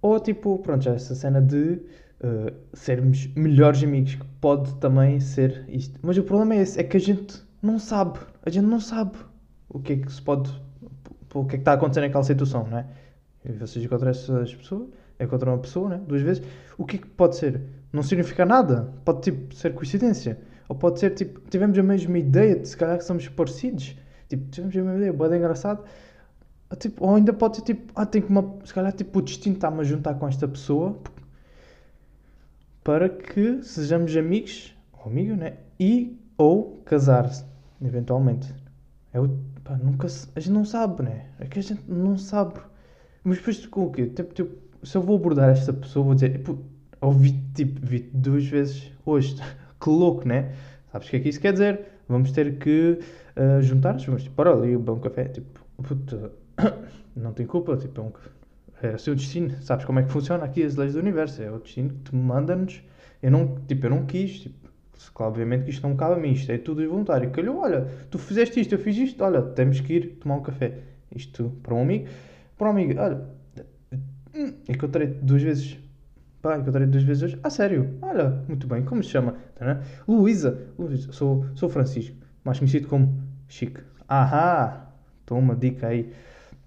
Ou, 0.00 0.18
tipo, 0.18 0.58
pronto, 0.60 0.82
já 0.82 0.94
essa 0.94 1.14
cena 1.14 1.42
de 1.42 1.82
uh, 2.22 2.50
sermos 2.72 3.26
melhores 3.34 3.84
amigos, 3.84 4.14
que 4.14 4.24
pode 4.40 4.74
também 4.76 5.20
ser 5.20 5.62
isto. 5.68 6.00
Mas 6.02 6.16
o 6.16 6.22
problema 6.22 6.54
é 6.54 6.62
esse, 6.62 6.80
é 6.80 6.84
que 6.84 6.96
a 6.96 7.00
gente 7.00 7.42
não 7.60 7.78
sabe, 7.78 8.18
a 8.42 8.48
gente 8.48 8.64
não 8.64 8.80
sabe 8.80 9.18
o 9.68 9.78
que 9.78 9.92
é 9.92 9.96
que 9.98 10.10
se 10.10 10.22
pode, 10.22 10.50
o 11.34 11.44
que 11.44 11.56
é 11.56 11.58
que 11.58 11.62
está 11.62 11.72
a 11.72 11.74
acontecer 11.74 12.00
naquela 12.00 12.24
situação, 12.24 12.66
não 12.66 12.78
é? 12.78 12.86
Vocês 13.52 13.84
encontram 13.84 14.10
essas 14.10 14.54
pessoas, 14.54 14.88
encontram 15.18 15.52
uma 15.52 15.58
pessoa, 15.58 15.88
né? 15.88 16.00
duas 16.06 16.22
vezes, 16.22 16.42
o 16.76 16.84
que 16.84 16.96
é 16.96 16.98
que 16.98 17.06
pode 17.06 17.36
ser? 17.36 17.62
Não 17.92 18.02
significa 18.02 18.44
nada, 18.44 18.92
pode 19.04 19.22
tipo 19.22 19.54
ser 19.54 19.74
coincidência, 19.74 20.38
ou 20.68 20.76
pode 20.76 21.00
ser 21.00 21.10
tipo, 21.14 21.40
tivemos 21.48 21.78
a 21.78 21.82
mesma 21.82 22.18
ideia, 22.18 22.56
de 22.56 22.68
se 22.68 22.76
calhar 22.76 22.98
que 22.98 23.04
somos 23.04 23.26
parecidos, 23.28 23.96
tipo, 24.28 24.50
tivemos 24.50 24.76
a 24.76 24.80
mesma 24.80 24.96
ideia, 24.96 25.14
pode 25.14 25.36
engraçado, 25.36 25.82
Tipo, 26.76 27.06
ou 27.06 27.14
ainda 27.14 27.32
pode 27.32 27.56
ser 27.56 27.62
tipo, 27.62 27.92
ah, 27.94 28.04
tem 28.04 28.20
que 28.20 28.28
uma, 28.28 28.58
se 28.62 28.74
calhar 28.74 28.92
tipo, 28.92 29.18
o 29.18 29.22
destino 29.22 29.54
está-me 29.54 29.80
a 29.80 29.84
juntar 29.84 30.14
com 30.14 30.28
esta 30.28 30.46
pessoa 30.46 30.98
para 32.84 33.08
que 33.08 33.62
sejamos 33.62 34.14
amigos, 34.16 34.76
ou 34.92 35.06
amigo, 35.10 35.34
né? 35.34 35.56
E 35.80 36.18
ou 36.36 36.82
casar-se, 36.84 37.44
eventualmente. 37.82 38.54
É 39.14 39.20
o, 39.20 39.28
pá, 39.64 39.76
nunca 39.78 40.06
a 40.06 40.40
gente 40.40 40.52
não 40.52 40.64
sabe, 40.64 41.04
né? 41.04 41.26
É 41.38 41.46
que 41.46 41.58
a 41.58 41.62
gente 41.62 41.82
não 41.90 42.18
sabe. 42.18 42.60
Mas 43.28 43.38
depois 43.38 43.66
com 43.66 43.84
o 43.84 43.92
quê? 43.92 44.06
Tipo, 44.06 44.34
tipo, 44.34 44.56
se 44.82 44.96
eu 44.96 45.02
vou 45.02 45.16
abordar 45.16 45.50
esta 45.50 45.72
pessoa, 45.72 46.04
vou 46.04 46.14
dizer, 46.14 46.32
tipo, 46.32 46.58
ouvi 47.00 47.32
tipo, 47.54 47.78
vi 47.84 48.00
duas 48.12 48.46
vezes 48.46 48.92
hoje. 49.04 49.36
que 49.80 49.90
louco, 49.90 50.26
né? 50.26 50.52
Sabes 50.90 51.08
o 51.08 51.10
que 51.10 51.16
é 51.16 51.20
que 51.20 51.28
isso 51.28 51.40
quer 51.40 51.52
dizer? 51.52 51.80
Vamos 52.08 52.32
ter 52.32 52.58
que 52.58 52.98
uh, 53.36 53.62
juntar-nos, 53.62 54.04
vamos 54.04 54.22
tipo, 54.22 54.34
para 54.34 54.50
ali, 54.50 54.76
beber 54.76 54.92
um 54.92 55.00
café, 55.00 55.24
tipo, 55.24 55.60
não 57.14 57.32
tem 57.32 57.46
culpa, 57.46 57.76
tipo, 57.76 58.00
é 58.00 58.04
um 58.04 58.12
é 58.82 58.94
o 58.94 58.98
seu 58.98 59.14
destino. 59.14 59.50
Sabes 59.60 59.84
como 59.84 59.98
é 59.98 60.02
que 60.02 60.10
funciona 60.10 60.44
aqui 60.44 60.62
as 60.62 60.76
leis 60.76 60.94
do 60.94 61.00
universo? 61.00 61.42
É 61.42 61.50
o 61.50 61.58
destino 61.58 61.90
que 61.90 62.10
te 62.10 62.16
manda-nos. 62.16 62.82
Eu 63.22 63.30
não, 63.30 63.56
tipo, 63.66 63.86
eu 63.86 63.90
não 63.90 64.06
quis, 64.06 64.40
tipo, 64.40 64.68
obviamente 65.16 65.64
que 65.64 65.70
isto 65.70 65.86
não 65.86 65.96
cabe 65.96 66.14
a 66.14 66.18
mim, 66.18 66.32
isto 66.32 66.50
é 66.50 66.58
tudo 66.58 66.82
involuntário. 66.82 67.30
Calhou, 67.30 67.58
olha, 67.58 67.88
tu 68.10 68.18
fizeste 68.18 68.60
isto, 68.60 68.74
eu 68.74 68.78
fiz 68.78 68.96
isto, 68.96 69.22
olha, 69.22 69.42
temos 69.42 69.80
que 69.80 69.94
ir 69.94 70.06
tomar 70.20 70.36
um 70.36 70.42
café. 70.42 70.78
Isto 71.14 71.52
para 71.62 71.74
um 71.74 71.82
amigo, 71.82 72.08
para 72.58 72.68
um 72.68 72.70
amigo, 72.72 73.00
olha, 73.00 73.24
encontrei 74.68 75.06
duas 75.06 75.42
vezes, 75.42 75.78
pá, 76.42 76.58
encontrei 76.58 76.86
duas 76.86 77.04
vezes 77.04 77.22
hoje, 77.22 77.38
ah, 77.42 77.50
sério, 77.50 77.96
olha, 78.02 78.44
muito 78.48 78.66
bem, 78.66 78.84
como 78.84 79.02
se 79.02 79.10
chama? 79.10 79.36
Tá, 79.54 79.80
Luísa, 80.06 80.58
Luísa, 80.78 81.12
sou, 81.12 81.46
sou 81.54 81.68
Francisco, 81.68 82.16
mais 82.44 82.58
conhecido 82.58 82.88
como 82.88 83.26
Chico. 83.48 83.80
Ahá, 84.06 84.90
toma 85.24 85.40
uma 85.40 85.56
dica 85.56 85.88
aí. 85.88 86.12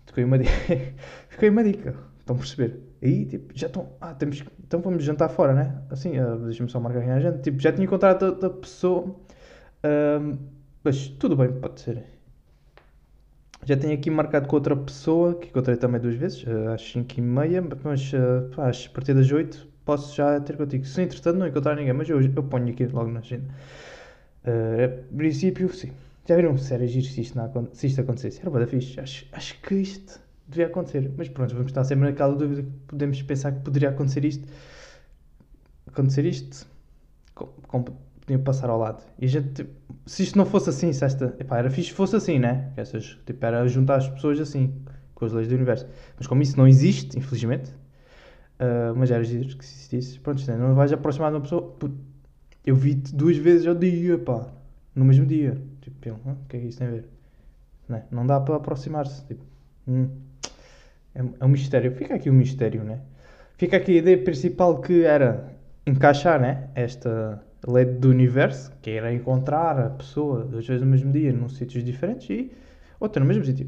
Ficou 0.06 0.24
uma 0.26 0.38
dica. 0.38 0.52
Uma 1.42 1.64
dica. 1.64 1.96
Estão 2.20 2.36
a 2.36 2.40
perceber? 2.40 2.80
Aí, 3.02 3.26
tipo, 3.26 3.52
já 3.58 3.68
estão. 3.68 3.90
Ah, 4.00 4.14
temos. 4.14 4.44
Então 4.64 4.80
vamos 4.80 5.04
jantar 5.04 5.30
fora, 5.30 5.54
né? 5.54 5.82
Assim, 5.90 6.20
uh, 6.20 6.38
deixa-me 6.38 6.70
só 6.70 6.80
marcar 6.80 7.02
a 7.02 7.20
gente. 7.20 7.42
Tipo, 7.42 7.60
já 7.60 7.72
tinha 7.72 7.86
encontrado 7.86 8.38
a, 8.42 8.46
a 8.46 8.50
pessoa. 8.50 9.08
Uh, 9.84 10.38
mas 10.84 11.08
tudo 11.08 11.36
bem, 11.36 11.52
pode 11.54 11.82
ser. 11.82 12.04
Já 13.66 13.78
tenho 13.78 13.94
aqui 13.94 14.10
marcado 14.10 14.48
com 14.48 14.56
outra 14.56 14.76
pessoa, 14.76 15.36
que 15.36 15.48
encontrei 15.50 15.78
também 15.78 16.02
duas 16.02 16.16
vezes, 16.16 16.44
uh, 16.44 16.70
às 16.74 16.82
5 16.82 17.20
e 17.20 17.22
meia, 17.22 17.64
mas 17.84 18.12
uh, 18.14 18.50
pá, 18.56 18.70
a 18.70 18.90
partir 18.94 19.14
das 19.14 19.32
8 19.32 19.68
posso 19.86 20.16
já 20.16 20.40
ter 20.40 20.58
contigo. 20.58 20.86
Se 20.86 21.02
entretanto 21.02 21.38
não 21.38 21.48
encontrar 21.48 21.76
ninguém, 21.76 21.94
mas 21.94 22.10
eu, 22.10 22.22
eu 22.22 22.44
ponho 22.44 22.70
aqui 22.70 22.86
logo 22.88 23.12
na 23.12 23.20
agenda. 23.20 23.54
Uh, 24.46 25.14
a 25.14 25.16
princípio, 25.16 25.72
sim. 25.74 25.92
Já 26.28 26.36
viram 26.36 26.58
séries 26.58 26.92
giros 26.92 27.12
se 27.14 27.22
isto, 27.22 27.38
não, 27.38 27.68
se 27.74 27.88
isto 27.88 28.02
acontecesse? 28.02 28.42
Era 28.42 28.50
boa 28.50 28.66
fixe. 28.66 29.00
Acho, 29.00 29.26
acho 29.32 29.62
que 29.62 29.76
isto 29.76 30.20
devia 30.48 30.68
acontecer. 30.68 31.12
Mas 31.18 31.30
pronto, 31.30 31.54
vamos 31.54 31.72
estar 31.72 31.84
sempre 31.84 32.06
naquela 32.06 32.36
dúvida 32.36 32.64
que 32.64 32.70
podemos 32.88 33.22
pensar 33.22 33.52
que 33.52 33.62
poderia 33.62 33.90
acontecer 33.90 34.24
isto. 34.26 34.48
Acontecer 35.88 36.26
isto, 36.26 36.68
com, 37.36 37.48
com, 37.68 37.84
passar 38.44 38.70
ao 38.70 38.80
lado. 38.80 39.04
E 39.20 39.26
a 39.26 39.28
gente, 39.28 39.66
se 40.06 40.24
isto 40.24 40.38
não 40.38 40.46
fosse 40.46 40.70
assim, 40.70 40.92
se 40.94 41.04
esta. 41.04 41.36
Epá, 41.40 41.58
era 41.58 41.70
fixe 41.70 41.90
se 41.90 41.96
fosse 41.96 42.16
assim, 42.16 42.40
né? 42.40 42.72
Que 42.74 42.82
essas, 42.82 43.18
tipo, 43.26 43.46
era 43.46 43.68
juntar 43.68 43.98
as 43.98 44.10
pessoas 44.10 44.40
assim, 44.40 44.74
com 45.14 45.26
as 45.26 45.34
leis 45.34 45.48
do 45.48 45.56
universo. 45.56 45.88
Mas 46.18 46.28
como 46.28 46.42
isso 46.42 46.58
não 46.58 46.68
existe, 46.68 47.18
infelizmente, 47.18 47.72
uh, 48.60 48.96
mas 48.96 49.12
era 49.12 49.24
giro 49.24 49.56
que 49.58 49.66
se 49.66 49.94
existisse, 49.94 50.20
pronto, 50.20 50.46
não 50.58 50.76
vais 50.76 50.92
aproximar 50.92 51.30
de 51.32 51.38
uma 51.38 51.42
pessoa. 51.42 51.76
Eu 52.66 52.76
vi-te 52.76 53.16
duas 53.16 53.38
vezes 53.38 53.66
ao 53.68 53.76
dia, 53.76 54.18
pá, 54.18 54.48
no 54.96 55.06
mesmo 55.06 55.26
dia. 55.26 55.62
Tipo, 55.82 56.12
o 56.26 56.36
que 56.48 56.58
é 56.58 56.60
que 56.60 56.68
isso 56.68 56.78
tem 56.80 56.88
a 56.88 56.92
ver? 56.92 57.06
Não, 57.88 57.98
é? 57.98 58.04
não 58.12 58.26
dá 58.28 58.40
para 58.40 58.56
aproximar-se. 58.56 59.26
Tipo, 59.26 59.44
hum, 59.88 60.10
é, 61.16 61.24
é 61.40 61.46
um 61.46 61.50
mistério. 61.50 61.92
Fica 61.92 62.16
aqui 62.16 62.30
o 62.30 62.34
um 62.34 62.36
mistério, 62.36 62.84
né? 62.84 63.02
Fica 63.58 63.78
aqui 63.78 63.94
a 63.94 63.98
ideia 63.98 64.24
principal 64.24 64.80
que 64.82 65.04
era 65.04 65.52
encaixar 65.86 66.40
né, 66.40 66.70
esta 66.76 67.44
lei 67.68 67.86
do 67.86 68.10
universo, 68.10 68.72
que 68.82 68.92
era 68.92 69.14
encontrar 69.14 69.80
a 69.80 69.90
pessoa 69.90 70.44
duas 70.44 70.66
vezes 70.66 70.82
no 70.82 70.88
mesmo 70.90 71.12
dia, 71.12 71.32
num 71.32 71.50
sítios 71.50 71.84
diferentes 71.84 72.30
e 72.30 72.52
outra 73.00 73.20
no 73.20 73.28
mesmo 73.28 73.44
sítio. 73.46 73.68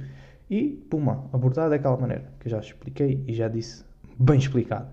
E, 0.49 0.85
puma, 0.89 1.29
abordar 1.31 1.69
daquela 1.69 1.97
maneira, 1.97 2.31
que 2.39 2.47
eu 2.47 2.51
já 2.51 2.59
expliquei 2.59 3.23
e 3.27 3.33
já 3.33 3.47
disse 3.47 3.83
bem 4.19 4.37
explicado. 4.37 4.87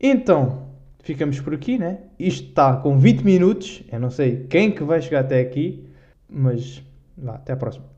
Então, 0.00 0.68
ficamos 1.00 1.40
por 1.40 1.54
aqui, 1.54 1.78
né? 1.78 1.98
Isto 2.18 2.48
está 2.48 2.76
com 2.76 2.98
20 2.98 3.22
minutos. 3.22 3.82
Eu 3.90 4.00
não 4.00 4.10
sei 4.10 4.46
quem 4.46 4.70
que 4.70 4.84
vai 4.84 5.00
chegar 5.00 5.20
até 5.20 5.40
aqui, 5.40 5.88
mas 6.28 6.82
vá, 7.16 7.34
até 7.34 7.52
à 7.52 7.56
próxima. 7.56 7.97